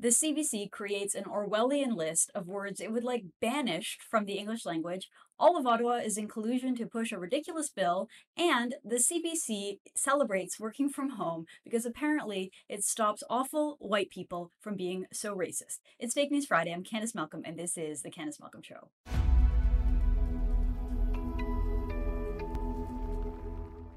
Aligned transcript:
The 0.00 0.08
CBC 0.10 0.70
creates 0.70 1.16
an 1.16 1.24
Orwellian 1.24 1.96
list 1.96 2.30
of 2.32 2.46
words 2.46 2.80
it 2.80 2.92
would 2.92 3.02
like 3.02 3.24
banished 3.40 4.00
from 4.00 4.26
the 4.26 4.34
English 4.34 4.64
language. 4.64 5.08
All 5.40 5.58
of 5.58 5.66
Ottawa 5.66 5.96
is 5.96 6.16
in 6.16 6.28
collusion 6.28 6.76
to 6.76 6.86
push 6.86 7.10
a 7.10 7.18
ridiculous 7.18 7.68
bill, 7.68 8.08
and 8.36 8.76
the 8.84 9.02
CBC 9.02 9.80
celebrates 9.96 10.60
working 10.60 10.88
from 10.88 11.16
home 11.16 11.46
because 11.64 11.84
apparently 11.84 12.52
it 12.68 12.84
stops 12.84 13.24
awful 13.28 13.76
white 13.80 14.10
people 14.10 14.52
from 14.60 14.76
being 14.76 15.06
so 15.12 15.34
racist. 15.34 15.80
It's 15.98 16.14
Fake 16.14 16.30
News 16.30 16.46
Friday. 16.46 16.72
I'm 16.72 16.84
Candice 16.84 17.16
Malcolm, 17.16 17.42
and 17.44 17.58
this 17.58 17.76
is 17.76 18.02
The 18.02 18.10
Candice 18.10 18.38
Malcolm 18.38 18.62
Show. 18.62 18.90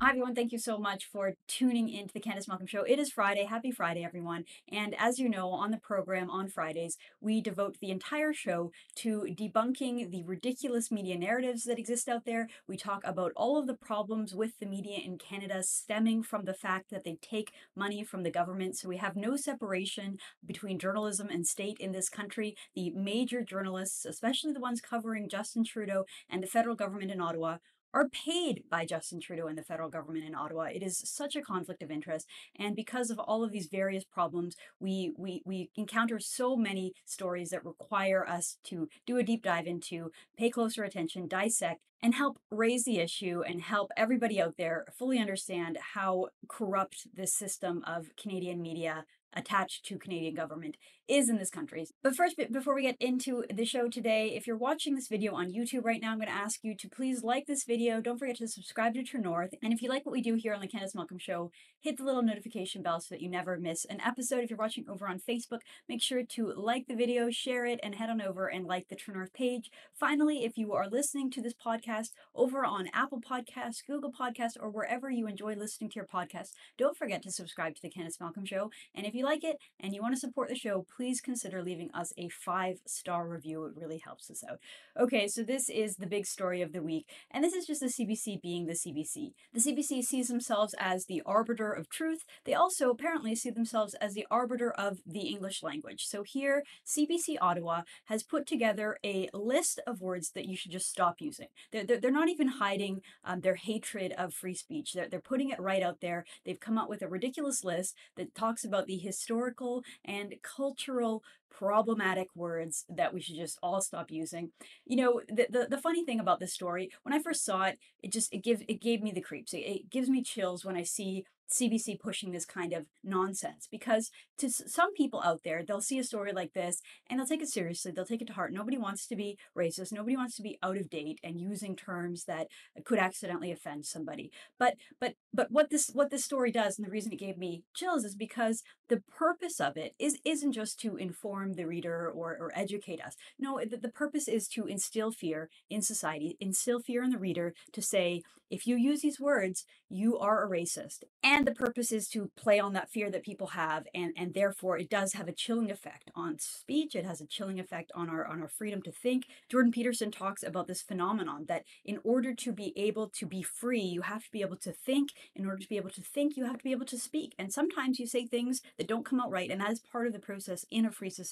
Hi, 0.04 0.10
everyone. 0.10 0.34
Thank 0.34 0.52
you 0.52 0.58
so 0.58 0.80
much 0.80 1.06
for 1.06 1.36
tuning 1.48 1.88
into 1.88 2.12
the 2.12 2.20
Candice 2.20 2.48
Malcolm 2.48 2.66
Show. 2.66 2.82
It 2.82 2.98
is 2.98 3.12
Friday. 3.12 3.44
Happy 3.44 3.70
Friday, 3.70 4.04
everyone. 4.04 4.46
And 4.72 4.96
as 4.98 5.20
you 5.20 5.30
know, 5.30 5.52
on 5.52 5.70
the 5.70 5.78
program 5.78 6.28
on 6.28 6.48
Fridays, 6.48 6.98
we 7.22 7.40
devote 7.40 7.78
the 7.80 7.92
entire 7.92 8.34
show 8.34 8.72
to 8.96 9.28
debunking 9.30 10.10
the 10.10 10.24
ridiculous 10.24 10.90
media 10.90 11.20
narratives 11.20 11.66
that 11.66 11.78
exist 11.78 12.10
out 12.10 12.26
there. 12.26 12.48
We 12.68 12.78
talk 12.78 13.04
about 13.06 13.32
all 13.36 13.60
of 13.60 13.68
the 13.68 13.76
problems 13.76 14.34
with 14.34 14.58
the 14.58 14.66
media 14.66 14.98
in 15.06 15.20
Canada 15.20 15.62
stemming 15.62 16.24
from 16.24 16.46
the 16.46 16.56
fact 16.56 16.90
that 16.90 17.04
they 17.04 17.20
take 17.22 17.52
money 17.76 18.04
from 18.04 18.24
the 18.24 18.32
government. 18.32 18.80
So 18.80 18.90
we 18.90 18.98
have 18.98 19.16
no 19.16 19.36
separation 19.36 20.18
between 20.44 20.80
journalism 20.80 21.30
and 21.30 21.46
state 21.46 21.78
in 21.80 21.92
this 21.92 22.10
country. 22.10 22.56
The 22.74 22.90
major 22.90 23.44
journalists, 23.44 24.06
especially 24.06 24.52
the 24.52 24.62
ones 24.62 24.82
covering 24.82 25.30
Justin 25.30 25.64
Trudeau 25.64 26.06
and 26.28 26.42
the 26.42 26.48
federal 26.48 26.76
government 26.76 27.12
in 27.12 27.22
Ottawa, 27.22 27.58
are 27.94 28.10
paid 28.10 28.64
by 28.70 28.86
Justin 28.86 29.20
Trudeau 29.20 29.48
and 29.48 29.58
the 29.58 29.64
federal 29.64 29.90
government 29.90 30.26
in 30.26 30.36
Ottawa. 30.36 30.64
It 30.64 30.84
is 30.84 30.98
such 30.98 31.36
a 31.36 31.42
conflict 31.42 31.84
of 31.84 31.92
interest. 31.92 32.28
And 32.58 32.76
because 32.76 33.10
of 33.10 33.20
all 33.20 33.44
of 33.44 33.52
these 33.52 33.68
various 33.68 34.04
problems, 34.04 34.56
we, 34.80 35.12
we, 35.18 35.42
we 35.46 35.70
encounter 35.76 36.20
so 36.20 36.56
many 36.56 36.94
stories 37.06 37.50
that 37.50 37.66
require 37.66 38.28
us 38.28 38.58
to 38.66 38.88
do 39.06 39.18
a 39.18 39.24
deep 39.24 39.44
dive 39.44 39.68
into, 39.68 40.12
pay 40.38 40.50
closer 40.50 40.84
attention, 40.84 41.28
dissect, 41.28 41.82
and 42.02 42.16
help 42.16 42.40
raise 42.50 42.84
the 42.84 42.98
issue 42.98 43.44
and 43.48 43.62
help 43.62 43.92
everybody 43.96 44.42
out 44.42 44.56
there 44.58 44.86
fully 44.98 45.20
understand 45.20 45.78
how 45.94 46.28
corrupt 46.48 47.08
this 47.14 47.34
system 47.34 47.84
of 47.86 48.16
Canadian 48.18 48.62
media 48.62 49.06
attached 49.34 49.86
to 49.86 49.98
Canadian 49.98 50.34
government 50.34 50.76
is 51.12 51.28
in 51.28 51.38
this 51.38 51.50
country. 51.50 51.86
But 52.02 52.16
first, 52.16 52.40
before 52.52 52.74
we 52.74 52.84
get 52.84 52.96
into 53.02 53.44
the 53.54 53.66
show 53.66 53.90
today, 53.90 54.34
if 54.34 54.48
you're 54.48 54.56
watching 54.56 54.96
this 54.96 55.10
video 55.10 55.36
on 55.36 55.52
YouTube 55.52 55.84
right 55.84 56.02
now, 56.02 56.12
I'm 56.12 56.20
going 56.20 56.30
to 56.30 56.34
ask 56.34 56.62
you 56.64 56.74
to 56.78 56.88
please 56.88 57.22
like 57.22 57.48
this 57.48 57.66
video. 57.66 58.00
Don't 58.00 58.18
forget 58.18 58.38
to 58.38 58.48
subscribe 58.48 58.94
to 58.94 59.04
True 59.04 59.20
North. 59.20 59.54
And 59.62 59.74
if 59.74 59.82
you 59.82 59.90
like 59.90 60.06
what 60.06 60.14
we 60.14 60.22
do 60.22 60.36
here 60.36 60.54
on 60.54 60.62
the 60.62 60.70
Candice 60.70 60.96
Malcolm 60.96 61.20
Show, 61.20 61.52
hit 61.82 61.98
the 61.98 62.06
little 62.06 62.22
notification 62.22 62.82
bell 62.82 63.02
so 63.02 63.08
that 63.14 63.22
you 63.22 63.30
never 63.30 63.58
miss 63.58 63.84
an 63.84 64.00
episode. 64.00 64.46
If 64.46 64.50
you're 64.50 64.58
watching 64.58 64.86
over 64.88 65.06
on 65.06 65.20
Facebook, 65.20 65.60
make 65.90 66.02
sure 66.02 66.24
to 66.24 66.54
like 66.56 66.88
the 66.88 66.96
video, 66.96 67.30
share 67.30 67.66
it, 67.66 67.82
and 67.84 67.96
head 67.96 68.10
on 68.10 68.22
over 68.22 68.48
and 68.48 68.66
like 68.66 68.88
the 68.88 68.96
True 68.96 69.14
North 69.14 69.34
page. 69.34 69.70
Finally, 69.94 70.46
if 70.46 70.58
you 70.58 70.72
are 70.72 70.88
listening 70.88 71.30
to 71.32 71.42
this 71.42 71.54
podcast 71.54 72.12
over 72.34 72.64
on 72.64 72.90
Apple 72.94 73.20
Podcasts, 73.20 73.86
Google 73.86 74.14
Podcasts, 74.14 74.56
or 74.58 74.70
wherever 74.70 75.10
you 75.10 75.28
enjoy 75.28 75.56
listening 75.56 75.90
to 75.90 75.96
your 75.96 76.06
podcast, 76.06 76.52
don't 76.78 76.96
forget 76.96 77.22
to 77.24 77.32
subscribe 77.32 77.76
to 77.76 77.82
the 77.82 77.90
Candice 77.90 78.22
Malcolm 78.22 78.46
Show. 78.46 78.72
And 78.96 79.06
if 79.06 79.14
you 79.14 79.26
like 79.26 79.44
it 79.44 79.58
and 79.78 79.94
you 79.94 80.02
want 80.02 80.14
to 80.14 80.20
support 80.20 80.48
the 80.48 80.56
show, 80.56 80.86
please 80.96 81.01
consider 81.22 81.64
leaving 81.64 81.90
us 81.94 82.14
a 82.18 82.30
five 82.30 82.80
star 82.86 83.28
review. 83.28 83.66
It 83.66 83.74
really 83.76 84.02
helps 84.04 84.30
us 84.30 84.44
out. 84.50 84.60
Okay, 85.00 85.28
so 85.28 85.44
this 85.44 85.70
is 85.70 85.96
the 85.96 86.08
big 86.08 86.26
story 86.26 86.62
of 86.62 86.74
the 86.74 86.84
week, 86.84 87.08
and 87.32 87.44
this 87.44 87.54
is 87.54 87.66
just 87.66 87.82
the 87.82 87.88
CBC 87.88 88.42
being 88.42 88.66
the 88.66 88.74
CBC. 88.74 89.32
The 89.54 89.60
CBC 89.60 90.04
sees 90.04 90.28
themselves 90.28 90.76
as 90.80 91.06
the 91.06 91.22
arbiter 91.26 91.72
of 91.72 91.90
truth. 91.90 92.24
They 92.46 92.54
also 92.54 92.90
apparently 92.90 93.36
see 93.36 93.50
themselves 93.50 93.94
as 93.96 94.14
the 94.14 94.28
arbiter 94.30 94.72
of 94.72 95.00
the 95.06 95.28
English 95.28 95.64
language. 95.64 96.06
So 96.06 96.24
here, 96.24 96.64
CBC 96.86 97.38
Ottawa 97.42 97.82
has 98.06 98.24
put 98.24 98.46
together 98.46 98.98
a 99.04 99.30
list 99.34 99.80
of 99.88 100.02
words 100.02 100.32
that 100.32 100.46
you 100.46 100.56
should 100.56 100.72
just 100.72 100.90
stop 100.90 101.16
using. 101.20 101.48
They're, 101.72 101.86
they're, 101.86 102.00
they're 102.00 102.12
not 102.12 102.30
even 102.30 102.48
hiding 102.48 103.02
um, 103.24 103.42
their 103.42 103.56
hatred 103.56 104.14
of 104.18 104.34
free 104.34 104.54
speech. 104.56 104.94
They're, 104.94 105.08
they're 105.10 105.20
putting 105.20 105.50
it 105.50 105.60
right 105.60 105.82
out 105.82 106.02
there. 106.02 106.26
They've 106.46 106.60
come 106.60 106.78
up 106.78 106.90
with 106.90 107.02
a 107.02 107.08
ridiculous 107.08 107.64
list 107.64 107.96
that 108.18 108.36
talks 108.36 108.64
about 108.64 108.88
the 108.88 108.98
historical 108.98 109.84
and 110.04 110.36
cultural 110.42 110.91
cultural 110.92 111.24
problematic 111.52 112.28
words 112.36 112.86
that 112.90 113.14
we 113.14 113.22
should 113.22 113.36
just 113.36 113.60
all 113.62 113.82
stop 113.82 114.10
using. 114.10 114.52
You 114.86 114.98
know, 114.98 115.22
the, 115.28 115.48
the, 115.50 115.68
the 115.70 115.82
funny 115.82 116.06
thing 116.06 116.20
about 116.20 116.40
this 116.40 116.54
story, 116.54 116.90
when 117.04 117.14
I 117.14 117.20
first 117.20 117.46
saw 117.46 117.64
it, 117.64 117.78
it 118.02 118.12
just 118.12 118.34
it 118.34 118.44
gives 118.44 118.64
it 118.68 118.82
gave 118.82 119.02
me 119.02 119.12
the 119.12 119.22
creeps. 119.22 119.54
It, 119.54 119.60
it 119.60 119.90
gives 119.90 120.10
me 120.10 120.24
chills 120.24 120.66
when 120.66 120.76
I 120.76 120.84
see 120.84 121.26
CBC 121.52 122.00
pushing 122.00 122.32
this 122.32 122.46
kind 122.46 122.74
of 122.74 122.86
nonsense 123.04 123.68
because 123.70 124.10
to 124.38 124.50
some 124.50 124.94
people 124.94 125.22
out 125.24 125.42
there, 125.44 125.64
they'll 125.64 125.82
see 125.82 126.00
a 126.00 126.04
story 126.04 126.32
like 126.32 126.54
this 126.54 126.82
and 127.10 127.20
they'll 127.20 127.28
take 127.28 127.42
it 127.42 127.50
seriously. 127.50 127.92
They'll 127.92 128.06
take 128.06 128.22
it 128.22 128.28
to 128.28 128.34
heart. 128.34 128.54
Nobody 128.54 128.78
wants 128.78 129.06
to 129.08 129.16
be 129.16 129.38
racist. 129.58 129.92
Nobody 129.92 130.16
wants 130.16 130.36
to 130.38 130.42
be 130.42 130.58
out 130.64 130.78
of 130.78 130.90
date 130.90 131.20
and 131.24 131.40
using 131.40 131.76
terms 131.76 132.24
that 132.26 132.48
could 132.86 133.00
accidentally 133.00 133.52
offend 133.52 133.86
somebody. 133.86 134.32
But 134.58 134.76
but 135.00 135.16
but 135.34 135.52
what 135.52 135.70
this 135.70 135.90
what 135.94 136.10
this 136.10 136.24
story 136.24 136.52
does 136.52 136.78
and 136.78 136.88
the 136.88 136.92
reason 136.92 137.12
it 137.12 137.20
gave 137.20 137.38
me 137.38 137.64
chills 137.76 138.06
is 138.06 138.16
because 138.16 138.64
the 138.88 139.02
purpose 139.18 139.60
of 139.60 139.78
it 139.78 139.94
is 140.00 140.20
isn't 140.26 140.54
just 140.54 140.80
to 140.82 140.96
inform 140.96 141.41
the 141.50 141.66
reader 141.66 142.10
or 142.10 142.38
or 142.38 142.52
educate 142.56 143.02
us. 143.02 143.16
No, 143.38 143.60
the, 143.70 143.78
the 143.78 143.90
purpose 143.90 144.28
is 144.28 144.48
to 144.50 144.66
instill 144.66 145.12
fear 145.12 145.50
in 145.70 145.82
society, 145.82 146.38
instill 146.40 146.80
fear 146.80 147.04
in 147.04 147.12
the 147.12 147.18
reader 147.18 147.54
to 147.74 147.82
say 147.82 148.22
if 148.52 148.68
you 148.68 148.76
use 148.76 149.02
these 149.02 149.20
words, 149.20 149.66
you 149.90 150.18
are 150.20 150.44
a 150.44 150.50
racist. 150.50 151.04
And 151.24 151.48
the 151.48 151.54
purpose 151.54 151.92
is 151.92 152.10
to 152.10 152.32
play 152.36 152.60
on 152.60 152.74
that 152.74 152.92
fear 152.92 153.10
that 153.10 153.24
people 153.24 153.48
have, 153.48 153.88
and, 153.96 154.14
and 154.18 154.34
therefore 154.34 154.78
it 154.78 154.90
does 154.90 155.14
have 155.14 155.30
a 155.30 155.34
chilling 155.34 155.72
effect 155.72 156.12
on 156.16 156.38
speech. 156.38 156.94
It 156.94 157.06
has 157.06 157.22
a 157.22 157.26
chilling 157.26 157.60
effect 157.60 157.92
on 157.96 158.10
our 158.10 158.28
on 158.28 158.42
our 158.42 158.50
freedom 158.50 158.82
to 158.84 158.92
think. 158.92 159.24
Jordan 159.50 159.72
Peterson 159.72 160.12
talks 160.12 160.44
about 160.44 160.68
this 160.68 160.82
phenomenon 160.82 161.46
that 161.48 161.64
in 161.86 162.00
order 162.04 162.34
to 162.36 162.52
be 162.52 162.74
able 162.76 163.08
to 163.10 163.26
be 163.26 163.42
free, 163.42 163.82
you 163.82 164.02
have 164.02 164.26
to 164.26 164.32
be 164.32 164.42
able 164.42 164.58
to 164.58 164.74
think. 164.74 165.12
In 165.34 165.46
order 165.46 165.60
to 165.60 165.70
be 165.70 165.78
able 165.78 165.90
to 165.92 166.02
think, 166.02 166.36
you 166.36 166.46
have 166.46 166.58
to 166.58 166.64
be 166.64 166.72
able 166.74 166.86
to 166.88 167.00
speak. 167.00 167.34
And 167.40 167.54
sometimes 167.54 168.00
you 168.00 168.06
say 168.06 168.26
things 168.26 168.62
that 168.78 168.88
don't 168.88 169.06
come 169.06 169.22
out 169.22 169.32
right, 169.32 169.50
and 169.50 169.62
that 169.62 169.72
is 169.72 169.80
part 169.80 170.08
of 170.08 170.14
the 170.14 170.20
process 170.20 170.66
in 170.70 170.86
a 170.86 170.92
free 170.92 171.10
society 171.10 171.31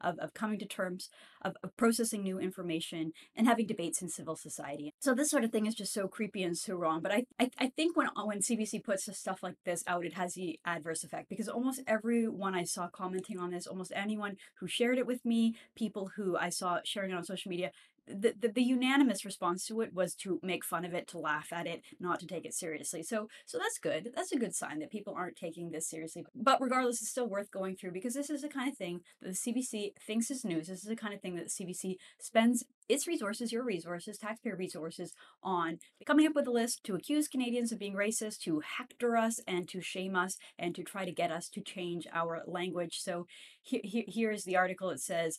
of, 0.00 0.18
of 0.18 0.34
coming 0.34 0.58
to 0.58 0.66
terms, 0.66 1.08
of, 1.42 1.56
of 1.62 1.76
processing 1.76 2.22
new 2.22 2.38
information, 2.38 3.12
and 3.34 3.46
having 3.46 3.66
debates 3.66 4.02
in 4.02 4.08
civil 4.08 4.36
society. 4.36 4.92
So 5.00 5.14
this 5.14 5.30
sort 5.30 5.44
of 5.44 5.52
thing 5.52 5.66
is 5.66 5.74
just 5.74 5.92
so 5.92 6.08
creepy 6.08 6.42
and 6.42 6.56
so 6.56 6.74
wrong. 6.74 7.00
But 7.02 7.12
I 7.12 7.24
I, 7.38 7.50
I 7.58 7.68
think 7.68 7.96
when 7.96 8.08
uh, 8.08 8.24
when 8.24 8.40
CBC 8.40 8.84
puts 8.84 9.08
stuff 9.16 9.42
like 9.42 9.56
this 9.64 9.82
out, 9.86 10.04
it 10.04 10.14
has 10.14 10.34
the 10.34 10.58
adverse 10.64 11.04
effect 11.04 11.28
because 11.28 11.48
almost 11.48 11.82
everyone 11.86 12.54
I 12.54 12.64
saw 12.64 12.88
commenting 12.88 13.38
on 13.38 13.50
this, 13.50 13.66
almost 13.66 13.92
anyone 13.94 14.36
who 14.60 14.66
shared 14.66 14.98
it 14.98 15.06
with 15.06 15.24
me, 15.24 15.54
people 15.76 16.10
who 16.16 16.36
I 16.36 16.48
saw 16.48 16.78
sharing 16.84 17.10
it 17.10 17.16
on 17.16 17.24
social 17.24 17.50
media, 17.50 17.70
the, 18.06 18.34
the, 18.38 18.48
the, 18.48 18.62
unanimous 18.62 19.24
response 19.24 19.66
to 19.66 19.80
it 19.80 19.92
was 19.92 20.14
to 20.14 20.38
make 20.42 20.64
fun 20.64 20.84
of 20.84 20.94
it, 20.94 21.08
to 21.08 21.18
laugh 21.18 21.48
at 21.52 21.66
it, 21.66 21.82
not 21.98 22.20
to 22.20 22.26
take 22.26 22.44
it 22.44 22.54
seriously. 22.54 23.02
So 23.02 23.28
so 23.46 23.58
that's 23.58 23.78
good. 23.78 24.10
That's 24.14 24.32
a 24.32 24.38
good 24.38 24.54
sign 24.54 24.78
that 24.80 24.90
people 24.90 25.14
aren't 25.16 25.36
taking 25.36 25.70
this 25.70 25.88
seriously. 25.88 26.24
But 26.34 26.60
regardless, 26.60 27.00
it's 27.00 27.10
still 27.10 27.28
worth 27.28 27.50
going 27.50 27.76
through 27.76 27.92
because 27.92 28.14
this 28.14 28.30
is 28.30 28.42
the 28.42 28.48
kind 28.48 28.70
of 28.70 28.76
thing 28.76 29.00
that 29.20 29.28
the 29.34 29.52
CBC 29.52 29.92
thinks 30.06 30.30
is 30.30 30.44
news. 30.44 30.68
This 30.68 30.82
is 30.82 30.88
the 30.88 30.96
kind 30.96 31.14
of 31.14 31.20
thing 31.20 31.36
that 31.36 31.48
the 31.48 31.64
CBC 31.64 31.96
spends 32.20 32.64
its 32.88 33.06
resources, 33.06 33.52
your 33.52 33.64
resources, 33.64 34.18
taxpayer 34.18 34.56
resources, 34.56 35.12
on 35.42 35.78
coming 36.06 36.26
up 36.26 36.34
with 36.34 36.46
a 36.46 36.52
list 36.52 36.84
to 36.84 36.94
accuse 36.94 37.28
Canadians 37.28 37.72
of 37.72 37.78
being 37.78 37.94
racist, 37.94 38.40
to 38.40 38.60
hector 38.78 39.16
us, 39.16 39.40
and 39.46 39.68
to 39.68 39.80
shame 39.80 40.14
us, 40.14 40.36
and 40.58 40.74
to 40.74 40.82
try 40.82 41.04
to 41.04 41.12
get 41.12 41.32
us 41.32 41.48
to 41.48 41.60
change 41.60 42.06
our 42.12 42.42
language. 42.46 42.98
So 43.00 43.26
here, 43.62 43.80
here, 43.82 44.04
here's 44.06 44.44
the 44.44 44.56
article. 44.56 44.90
It 44.90 45.00
says, 45.00 45.38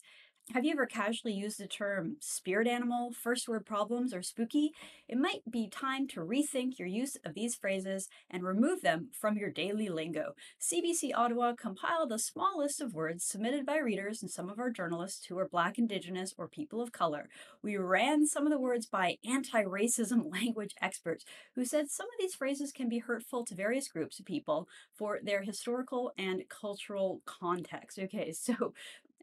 have 0.53 0.63
you 0.63 0.71
ever 0.71 0.85
casually 0.85 1.33
used 1.33 1.59
the 1.59 1.67
term 1.67 2.15
spirit 2.21 2.67
animal, 2.67 3.11
first 3.11 3.49
word 3.49 3.65
problems, 3.65 4.13
or 4.13 4.21
spooky? 4.21 4.71
It 5.09 5.17
might 5.17 5.41
be 5.49 5.67
time 5.67 6.07
to 6.09 6.21
rethink 6.21 6.79
your 6.79 6.87
use 6.87 7.17
of 7.25 7.33
these 7.33 7.53
phrases 7.53 8.07
and 8.29 8.43
remove 8.43 8.81
them 8.81 9.09
from 9.11 9.37
your 9.37 9.49
daily 9.49 9.89
lingo. 9.89 10.35
CBC 10.61 11.11
Ottawa 11.13 11.53
compiled 11.53 12.13
a 12.13 12.19
small 12.19 12.59
list 12.59 12.79
of 12.79 12.93
words 12.93 13.25
submitted 13.25 13.65
by 13.65 13.77
readers 13.77 14.21
and 14.21 14.31
some 14.31 14.49
of 14.49 14.57
our 14.57 14.69
journalists 14.69 15.25
who 15.25 15.37
are 15.37 15.49
Black, 15.49 15.77
Indigenous, 15.77 16.33
or 16.37 16.47
people 16.47 16.81
of 16.81 16.93
color. 16.93 17.27
We 17.61 17.75
ran 17.75 18.25
some 18.25 18.45
of 18.45 18.51
the 18.51 18.59
words 18.59 18.85
by 18.85 19.17
anti 19.29 19.63
racism 19.63 20.31
language 20.31 20.75
experts 20.81 21.25
who 21.55 21.65
said 21.65 21.89
some 21.89 22.07
of 22.07 22.19
these 22.19 22.35
phrases 22.35 22.71
can 22.71 22.87
be 22.87 22.99
hurtful 22.99 23.43
to 23.45 23.53
various 23.55 23.89
groups 23.89 24.17
of 24.17 24.25
people 24.25 24.69
for 24.93 25.19
their 25.21 25.41
historical 25.41 26.13
and 26.17 26.43
cultural 26.47 27.21
context. 27.25 27.99
Okay, 27.99 28.31
so 28.31 28.73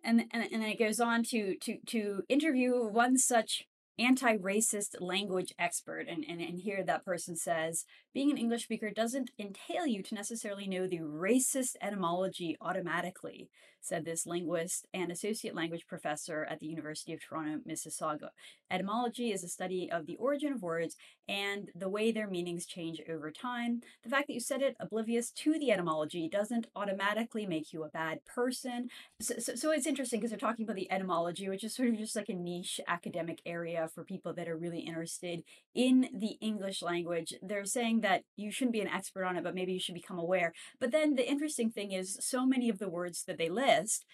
and 0.05 0.25
and, 0.33 0.45
and 0.53 0.63
then 0.63 0.71
it 0.71 0.79
goes 0.79 1.01
on 1.01 1.23
to 1.25 1.57
to 1.57 1.79
to 1.87 2.23
interview 2.29 2.73
one 2.87 3.17
such 3.19 3.65
anti-racist 3.99 4.97
language 5.01 5.55
expert 5.59 6.07
and, 6.09 6.25
and 6.29 6.41
and 6.41 6.61
here 6.61 6.83
that 6.83 7.05
person 7.05 7.37
says 7.37 7.85
being 8.13 8.31
an 8.31 8.37
english 8.37 8.65
speaker 8.65 8.91
doesn't 8.91 9.31
entail 9.39 9.87
you 9.87 10.03
to 10.03 10.15
necessarily 10.15 10.67
know 10.67 10.87
the 10.87 10.99
racist 10.99 11.77
etymology 11.81 12.57
automatically 12.61 13.49
said 13.85 14.05
this 14.05 14.27
linguist 14.27 14.87
and 14.95 15.13
associate 15.13 15.55
language 15.55 15.87
professor 15.87 16.47
at 16.51 16.59
the 16.59 16.67
University 16.67 17.13
of 17.13 17.21
Toronto, 17.21 17.61
Mississauga. 17.69 18.31
Etymology 18.71 19.31
is 19.31 19.45
a 19.45 19.49
study 19.49 19.91
of 19.91 20.07
the 20.07 20.17
origin 20.17 20.53
of 20.53 20.63
words 20.63 20.97
and 21.29 21.71
the 21.75 21.89
way 21.89 22.11
their 22.11 22.27
meanings 22.27 22.67
change 22.67 23.01
over 23.09 23.31
time. 23.31 23.83
The 24.03 24.09
fact 24.09 24.27
that 24.27 24.35
you 24.35 24.41
said 24.41 24.63
it 24.63 24.77
oblivious 24.81 25.31
to 25.33 25.59
the 25.59 25.71
etymology 25.71 26.29
doesn't 26.29 26.67
automatically 26.75 27.47
make 27.47 27.73
you 27.73 27.85
a 27.85 27.91
bad 27.91 28.25
person. 28.25 28.89
So, 29.21 29.35
so, 29.39 29.55
so 29.55 29.71
it's 29.71 29.87
interesting 29.87 30.21
because 30.21 30.31
they're 30.31 30.39
talking 30.39 30.65
about 30.65 30.77
the 30.77 30.91
etymology, 30.91 31.49
which 31.49 31.65
is 31.65 31.75
sort 31.75 31.91
of 31.91 31.99
just 31.99 32.17
like 32.17 32.31
a 32.31 32.35
niche 32.35 32.81
academic 32.89 33.43
area 33.45 33.84
for 33.93 34.05
people 34.05 34.33
that 34.35 34.49
are 34.49 34.57
really 34.57 34.81
interested 34.81 35.43
in 35.75 36.09
the 36.13 36.37
English 36.41 36.83
language. 36.83 37.35
They're 37.43 37.65
saying 37.65 38.01
that 38.01 38.23
you 38.37 38.51
shouldn't 38.51 38.73
be 38.73 38.81
an 38.81 38.89
expert 38.89 39.25
on 39.25 39.37
it, 39.37 39.45
but 39.45 39.55
maybe 39.55 39.73
you 39.73 39.81
should 39.81 39.95
become 39.95 40.19
aware. 40.19 40.53
But 40.81 40.93
then 40.93 41.15
the 41.15 41.29
interesting 41.29 41.71
thing 41.71 41.93
is, 41.93 42.19
so 42.21 42.47
many 42.47 42.69
of 42.69 42.79
the 42.79 42.89
words 42.89 43.25
that 43.25 43.39
they 43.39 43.49
list 43.49 44.05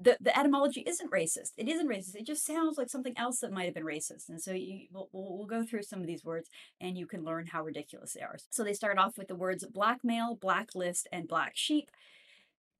the, 0.00 0.16
the 0.20 0.36
etymology 0.38 0.84
isn't 0.86 1.10
racist. 1.10 1.52
It 1.56 1.68
isn't 1.68 1.88
racist. 1.88 2.14
It 2.14 2.26
just 2.26 2.46
sounds 2.46 2.78
like 2.78 2.88
something 2.88 3.14
else 3.16 3.40
that 3.40 3.52
might 3.52 3.64
have 3.64 3.74
been 3.74 3.84
racist. 3.84 4.28
And 4.28 4.40
so 4.40 4.52
you, 4.52 4.86
we'll, 4.92 5.08
we'll 5.12 5.46
go 5.46 5.64
through 5.64 5.82
some 5.82 6.00
of 6.00 6.06
these 6.06 6.24
words 6.24 6.48
and 6.80 6.96
you 6.96 7.06
can 7.06 7.24
learn 7.24 7.46
how 7.46 7.64
ridiculous 7.64 8.12
they 8.12 8.20
are. 8.20 8.36
So 8.50 8.62
they 8.62 8.74
start 8.74 8.98
off 8.98 9.18
with 9.18 9.28
the 9.28 9.34
words 9.34 9.66
blackmail, 9.66 10.36
blacklist, 10.40 11.08
and 11.10 11.26
black 11.26 11.52
sheep. 11.54 11.90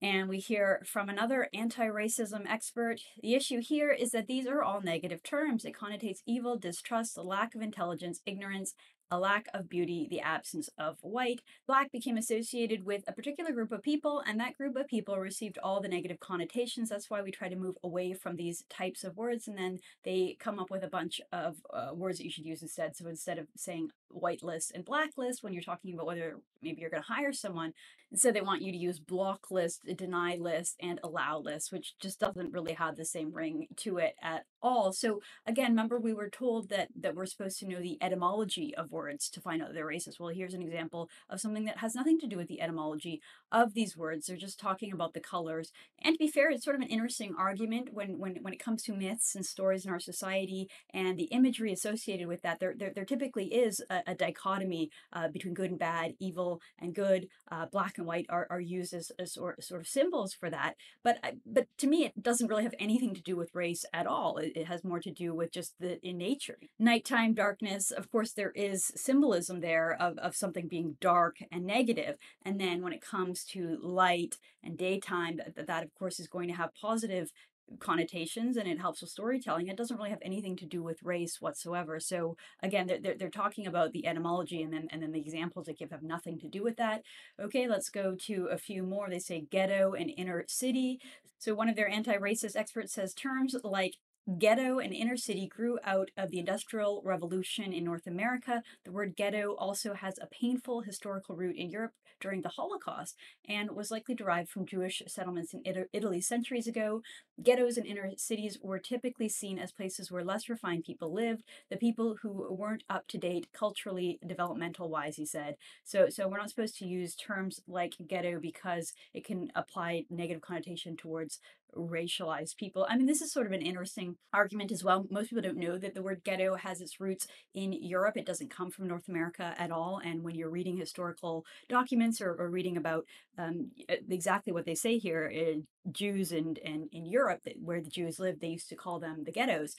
And 0.01 0.29
we 0.29 0.39
hear 0.39 0.83
from 0.87 1.09
another 1.09 1.49
anti 1.53 1.87
racism 1.87 2.49
expert 2.49 3.01
the 3.21 3.35
issue 3.35 3.61
here 3.61 3.91
is 3.91 4.11
that 4.11 4.29
these 4.29 4.47
are 4.47 4.63
all 4.63 4.81
negative 4.81 5.23
terms. 5.23 5.65
It 5.65 5.75
connotates 5.75 6.23
evil, 6.27 6.57
distrust, 6.57 7.17
a 7.17 7.23
lack 7.23 7.55
of 7.55 7.63
intelligence, 7.63 8.21
ignorance, 8.25 8.75
a 9.11 9.19
lack 9.19 9.47
of 9.55 9.69
beauty, 9.69 10.07
the 10.11 10.21
absence 10.21 10.69
of 10.79 10.99
white. 11.01 11.41
Black 11.67 11.91
became 11.91 12.17
associated 12.17 12.85
with 12.85 13.03
a 13.09 13.13
particular 13.13 13.53
group 13.53 13.73
of 13.73 13.83
people, 13.83 14.23
and 14.27 14.39
that 14.39 14.57
group 14.57 14.77
of 14.77 14.87
people 14.87 15.19
received 15.19 15.59
all 15.63 15.81
the 15.81 15.89
negative 15.89 16.21
connotations. 16.21 16.89
That's 16.89 17.09
why 17.09 17.23
we 17.23 17.31
try 17.31 17.49
to 17.49 17.57
move 17.57 17.77
away 17.83 18.13
from 18.13 18.37
these 18.37 18.65
types 18.69 19.05
of 19.05 19.17
words, 19.17 19.49
and 19.49 19.57
then 19.57 19.79
they 20.05 20.37
come 20.39 20.59
up 20.59 20.71
with 20.71 20.83
a 20.83 20.89
bunch 20.89 21.21
of 21.33 21.57
uh, 21.73 21.95
words 21.95 22.19
that 22.19 22.25
you 22.25 22.31
should 22.31 22.47
use 22.47 22.63
instead. 22.63 22.97
So 22.97 23.07
instead 23.09 23.39
of 23.39 23.47
saying 23.57 23.91
white 24.11 24.43
list 24.43 24.73
and 24.75 24.85
blacklist 24.85 25.43
when 25.43 25.53
you're 25.53 25.63
talking 25.63 25.95
about 25.95 26.07
whether 26.07 26.37
maybe 26.63 26.81
you're 26.81 26.91
going 26.91 27.03
to 27.03 27.13
hire 27.13 27.33
someone, 27.33 27.67
and 27.67 27.75
instead 28.13 28.35
they 28.35 28.41
want 28.41 28.63
you 28.63 28.73
to 28.73 28.79
use 28.79 28.99
block 28.99 29.51
list, 29.51 29.83
deny 29.97 30.37
list, 30.37 30.77
and 30.81 30.99
allow 31.03 31.39
list, 31.39 31.73
which 31.73 31.95
just 32.01 32.19
doesn't 32.19 32.53
really 32.53 32.73
have 32.75 32.97
the 32.97 33.05
same 33.05 33.33
ring 33.33 33.67
to 33.77 33.99
it 33.99 34.15
at 34.23 34.45
all. 34.63 34.93
So 34.93 35.21
again, 35.47 35.71
remember 35.71 35.99
we 35.99 36.15
were 36.15 36.31
told 36.31 36.69
that 36.71 36.89
that 36.99 37.15
we're 37.15 37.27
supposed 37.27 37.59
to 37.61 37.69
know 37.69 37.81
the 37.81 37.99
etymology 38.03 38.75
of 38.77 38.91
words 38.91 39.29
to 39.31 39.41
find 39.41 39.63
out 39.63 39.75
they're 39.75 39.87
racist. 39.87 40.19
Well, 40.19 40.31
here's 40.31 40.55
an 40.55 40.63
example 40.63 41.09
of 41.31 41.41
something 41.41 41.65
that 41.67 41.79
has 41.79 41.95
nothing 41.95 42.19
to 42.21 42.27
do 42.27 42.37
with 42.37 42.49
the 42.49 42.61
etymology 42.61 43.21
of 43.53 43.75
these 43.75 43.97
words. 43.97 44.27
They're 44.27 44.37
just 44.37 44.59
talking 44.59 44.93
about 44.93 45.15
the 45.15 45.21
colors. 45.21 45.71
And 46.03 46.15
to 46.15 46.19
be 46.19 46.29
fair, 46.29 46.51
it's 46.51 46.65
sort 46.65 46.77
of 46.77 46.83
an 46.83 46.89
interesting 46.89 47.35
argument 47.39 47.91
when 47.93 48.19
when 48.19 48.37
when 48.43 48.53
it 48.53 48.65
comes 48.65 48.83
to 48.85 48.95
myths 48.95 49.35
and 49.35 49.45
stories 49.45 49.85
in 49.85 49.93
our 49.93 50.01
society 50.01 50.69
and 50.93 51.19
the 51.19 51.25
imagery 51.25 51.73
associated 51.73 52.27
with 52.27 52.43
that. 52.43 52.59
There 52.59 52.75
there, 52.77 52.93
there 52.95 53.05
typically 53.05 53.47
is 53.47 53.83
a, 53.91 54.03
a 54.09 54.15
dichotomy 54.15 54.91
uh, 55.13 55.29
between 55.29 55.55
good 55.55 55.71
and 55.71 55.79
bad, 55.79 56.15
evil 56.19 56.48
and 56.79 56.95
good. 56.95 57.29
Uh, 57.51 57.67
black 57.67 57.99
and 57.99 58.07
white 58.07 58.27
are, 58.29 58.47
are 58.51 58.61
used 58.61 58.95
as, 58.95 59.11
as 59.19 59.33
sort, 59.35 59.63
sort 59.63 59.81
of 59.81 59.87
symbols 59.87 60.33
for 60.33 60.49
that. 60.51 60.75
But 61.05 61.17
but 61.45 61.67
to 61.79 61.87
me, 61.87 62.05
it 62.07 62.23
doesn't 62.23 62.49
really 62.49 62.67
have 62.69 62.75
anything 62.79 63.15
to 63.15 63.23
do 63.31 63.37
with 63.37 63.55
race 63.55 63.85
at 63.93 64.07
all. 64.07 64.37
It, 64.39 64.53
it 64.61 64.67
has 64.67 64.85
more 64.85 65.01
to 65.01 65.11
do 65.11 65.35
with 65.35 65.51
just 65.53 65.75
the 65.81 65.93
in 66.09 66.19
nature. 66.19 66.59
Nighttime 66.79 67.35
darkness, 67.35 67.91
of 67.91 68.11
course, 68.11 68.33
there 68.33 68.53
is 68.55 68.93
symbolism 68.97 69.61
there 69.61 69.97
of, 70.01 70.19
of 70.19 70.37
something 70.37 70.69
being 70.69 70.97
dark 71.01 71.37
and 71.53 71.65
negative. 71.65 72.17
And 72.45 72.61
then 72.61 72.83
when 72.83 72.93
it 72.93 73.03
comes 73.15 73.45
to 73.53 73.79
light 73.83 74.37
and 74.63 74.77
daytime, 74.77 75.41
that, 75.57 75.67
that 75.67 75.85
of 75.85 75.95
course 75.95 76.21
is 76.21 76.29
going 76.29 76.49
to 76.49 76.55
have 76.55 76.75
positive 76.75 77.31
connotations 77.79 78.57
and 78.57 78.69
it 78.69 78.81
helps 78.81 79.01
with 79.01 79.11
storytelling. 79.11 79.69
It 79.69 79.77
doesn't 79.77 79.97
really 79.97 80.11
have 80.11 80.23
anything 80.23 80.57
to 80.57 80.67
do 80.67 80.83
with 80.83 81.03
race 81.03 81.41
whatsoever. 81.41 82.01
So 82.01 82.37
again, 82.63 82.87
they're, 82.87 83.01
they're, 83.01 83.17
they're, 83.17 83.29
talking 83.29 83.67
about 83.67 83.93
the 83.93 84.07
etymology 84.07 84.63
and 84.63 84.73
then 84.73 84.89
and 84.91 85.03
then 85.03 85.13
the 85.13 85.21
examples 85.21 85.67
they 85.67 85.75
give 85.75 85.91
have 85.91 86.03
nothing 86.03 86.39
to 86.39 86.49
do 86.49 86.63
with 86.63 86.77
that. 86.79 87.03
Okay, 87.41 87.69
let's 87.69 87.91
go 87.91 88.17
to 88.27 88.49
a 88.51 88.57
few 88.57 88.83
more. 88.83 89.09
They 89.09 89.19
say 89.19 89.47
ghetto 89.51 89.93
and 89.93 90.11
inner 90.17 90.45
city. 90.49 90.99
So 91.39 91.55
one 91.55 91.69
of 91.69 91.77
their 91.77 91.89
anti-racist 91.89 92.57
experts 92.57 92.95
says 92.95 93.15
terms 93.15 93.55
like 93.63 93.95
Ghetto 94.37 94.79
and 94.79 94.93
inner 94.93 95.17
city 95.17 95.47
grew 95.47 95.79
out 95.85 96.11
of 96.19 96.31
the 96.31 96.39
Industrial 96.39 97.01
Revolution 97.03 97.73
in 97.73 97.83
North 97.83 98.07
America. 98.07 98.63
The 98.85 98.93
word 98.93 99.17
ghetto 99.17 99.55
also 99.55 99.95
has 99.95 100.19
a 100.21 100.27
painful 100.27 100.83
historical 100.83 101.35
root 101.35 101.57
in 101.57 101.71
Europe 101.71 101.93
during 102.21 102.43
the 102.43 102.51
Holocaust 102.51 103.17
and 103.49 103.71
was 103.71 103.91
likely 103.91 104.15
derived 104.15 104.51
from 104.51 104.67
Jewish 104.67 105.03
settlements 105.07 105.55
in 105.55 105.87
Italy 105.95 106.21
centuries 106.21 106.67
ago. 106.67 107.01
Ghettos 107.43 107.79
and 107.79 107.87
inner 107.87 108.11
cities 108.19 108.59
were 108.61 108.79
typically 108.79 109.31
seen 109.31 109.59
as 109.59 109.73
places 109.73 110.11
where 110.11 110.25
less 110.25 110.51
refined 110.51 110.85
people 110.85 111.11
lived, 111.11 111.45
the 111.71 111.77
people 111.77 112.17
who 112.21 112.55
weren't 112.55 112.85
up 112.91 113.07
to 113.09 113.19
date 113.19 113.47
culturally, 113.55 114.19
developmental 114.27 114.91
wise, 114.91 115.17
he 115.17 115.25
said. 115.25 115.57
So, 115.85 116.11
so 116.11 116.29
we're 116.29 116.39
not 116.39 116.51
supposed 116.51 116.77
to 116.79 116.87
use 116.87 117.15
terms 117.15 117.61
like 117.67 117.95
ghetto 118.07 118.41
because 118.41 118.93
it 119.15 119.25
can 119.25 119.51
apply 119.55 120.05
negative 120.11 120.43
connotation 120.43 120.97
towards 120.97 121.39
racialized 121.77 122.57
people. 122.57 122.87
I 122.89 122.97
mean, 122.97 123.07
this 123.07 123.23
is 123.23 123.33
sort 123.33 123.47
of 123.47 123.53
an 123.53 123.63
interesting 123.63 124.17
argument 124.33 124.73
as 124.73 124.83
well. 124.83 125.07
Most 125.11 125.31
people 125.31 125.43
don't 125.43 125.59
know 125.59 125.79
that 125.79 125.95
the 125.95 126.03
word 126.03 126.23
ghetto 126.25 126.57
has 126.57 126.81
its 126.81 127.01
roots 127.01 127.27
in 127.55 127.73
Europe. 127.73 128.17
It 128.17 128.27
doesn't 128.27 128.51
come 128.51 128.71
from 128.71 128.87
North 128.87 129.09
America 129.09 129.55
at 129.59 129.71
all. 129.71 130.01
And 130.05 130.23
when 130.23 130.35
you're 130.35 130.51
reading 130.51 130.77
historical 130.77 131.45
documents 131.69 132.21
or, 132.21 132.35
or 132.35 132.51
reading 132.51 132.77
about 132.77 133.05
um, 133.37 133.71
exactly 133.89 134.53
what 134.53 134.67
they 134.67 134.75
say 134.75 134.99
here, 134.99 135.33
uh, 135.35 135.61
Jews 135.91 136.33
and 136.33 136.59
and 136.65 136.89
in 136.93 137.07
Europe, 137.07 137.41
where 137.61 137.81
the 137.81 137.91
Jews 137.91 138.19
lived, 138.19 138.41
they 138.41 138.49
used 138.49 138.69
to 138.69 138.77
call 138.77 138.99
them 138.99 139.25
the 139.25 139.33
ghettos. 139.33 139.75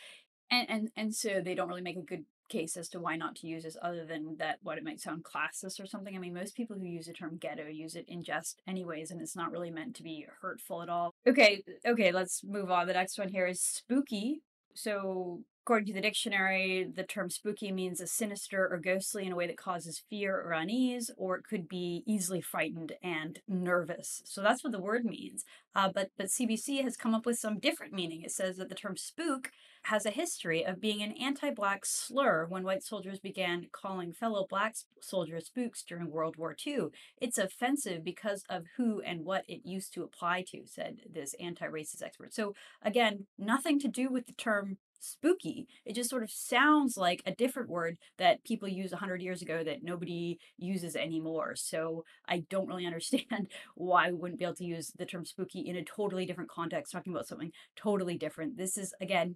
And, 0.52 0.70
and 0.70 0.92
and 0.96 1.16
so 1.16 1.42
they 1.42 1.56
don't 1.56 1.68
really 1.68 1.82
make 1.82 1.98
a 1.98 2.02
good 2.02 2.26
case 2.50 2.76
as 2.76 2.90
to 2.90 3.00
why 3.00 3.16
not 3.16 3.36
to 3.36 3.48
use 3.48 3.64
this 3.64 3.78
other 3.82 4.06
than 4.06 4.36
that 4.40 4.58
what 4.64 4.78
it 4.78 4.84
might 4.84 5.00
sound 5.00 5.24
classist 5.24 5.82
or 5.82 5.86
something. 5.86 6.16
I 6.16 6.20
mean, 6.20 6.34
most 6.34 6.56
people 6.56 6.76
who 6.76 6.86
use 6.86 7.06
the 7.06 7.14
term 7.14 7.38
ghetto 7.38 7.68
use 7.68 7.96
it 7.96 8.06
in 8.08 8.24
jest 8.24 8.62
anyways, 8.68 9.12
and 9.12 9.22
it's 9.22 9.36
not 9.36 9.52
really 9.52 9.72
meant 9.72 9.96
to 9.98 10.04
be 10.04 10.26
hurtful 10.42 10.82
at 10.82 10.90
all. 10.90 11.14
Okay, 11.28 11.64
okay, 11.86 12.12
let's 12.12 12.44
move 12.44 12.72
on. 12.72 12.88
The 12.88 12.94
next 12.94 13.18
one 13.18 13.30
here 13.30 13.48
is 13.48 13.62
spooky. 13.62 14.42
So 14.74 15.42
According 15.70 15.90
to 15.90 15.94
the 15.94 16.02
dictionary, 16.02 16.84
the 16.96 17.04
term 17.04 17.30
spooky 17.30 17.72
means 17.72 18.02
a 18.02 18.08
sinister 18.08 18.68
or 18.72 18.80
ghostly 18.80 19.28
in 19.28 19.32
a 19.32 19.36
way 19.36 19.46
that 19.46 19.56
causes 19.56 20.02
fear 20.10 20.36
or 20.36 20.52
unease, 20.52 21.12
or 21.16 21.36
it 21.36 21.44
could 21.44 21.70
be 21.70 22.02
easily 22.08 22.42
frightened 22.42 22.94
and 23.04 23.38
nervous. 23.48 24.24
So 24.26 24.42
that's 24.42 24.64
what 24.64 24.74
the 24.74 24.82
word 24.82 25.06
means. 25.06 25.46
Uh, 25.76 25.92
but 25.94 26.10
but 26.18 26.30
CBC 26.30 26.84
has 26.84 26.98
come 26.98 27.14
up 27.14 27.24
with 27.24 27.38
some 27.38 27.60
different 27.60 27.94
meaning. 27.94 28.24
It 28.24 28.32
says 28.32 28.58
that 28.58 28.70
the 28.70 28.74
term 28.74 28.98
spook 28.98 29.52
has 29.84 30.08
a 30.08 30.10
history 30.10 30.66
of 30.66 30.82
being 30.82 31.04
an 31.04 31.14
anti-black 31.22 31.86
slur 31.86 32.48
when 32.50 32.64
white 32.64 32.84
soldiers 32.84 33.20
began 33.20 33.68
calling 33.72 34.12
fellow 34.12 34.48
black 34.50 34.76
soldiers 35.02 35.46
spooks 35.46 35.84
during 35.84 36.10
World 36.10 36.36
War 36.36 36.56
II. 36.66 36.88
It's 37.22 37.38
offensive 37.38 38.04
because 38.04 38.44
of 38.50 38.66
who 38.78 39.02
and 39.02 39.24
what 39.24 39.46
it 39.48 39.62
used 39.64 39.94
to 39.94 40.04
apply 40.04 40.46
to, 40.48 40.64
said 40.66 41.02
this 41.08 41.36
anti-racist 41.40 42.02
expert. 42.02 42.34
So 42.34 42.56
again, 42.82 43.28
nothing 43.38 43.80
to 43.82 43.88
do 43.88 44.10
with 44.10 44.26
the 44.26 44.34
term 44.34 44.78
spooky. 45.00 45.68
It 45.86 45.96
just 45.96 46.10
sort 46.10 46.24
of 46.24 46.32
sounds 46.32 46.98
like 46.98 47.22
a 47.26 47.36
different 47.36 47.70
word 47.70 47.98
that 48.18 48.44
people 48.44 48.68
used 48.68 48.94
100 48.94 49.22
years 49.22 49.42
ago 49.42 49.64
that 49.64 49.84
nobody 49.84 50.38
uses 50.58 50.96
anymore. 50.96 51.56
So 51.56 52.04
I 52.28 52.44
don't 52.50 52.68
really 52.68 52.86
understand 52.88 53.52
why 53.76 54.12
we 54.12 54.18
wouldn't 54.18 54.40
be 54.40 54.46
able 54.46 54.56
to 54.56 54.66
use 54.66 54.92
the 54.98 55.06
term 55.06 55.26
spooky 55.26 55.62
in 55.62 55.76
a 55.76 55.84
totally 55.84 56.26
different 56.26 56.50
context, 56.50 56.92
talking 56.92 57.14
about 57.14 57.28
something 57.28 57.52
totally 57.76 58.18
different. 58.18 58.58
This 58.58 58.78
is, 58.78 58.94
again, 59.02 59.36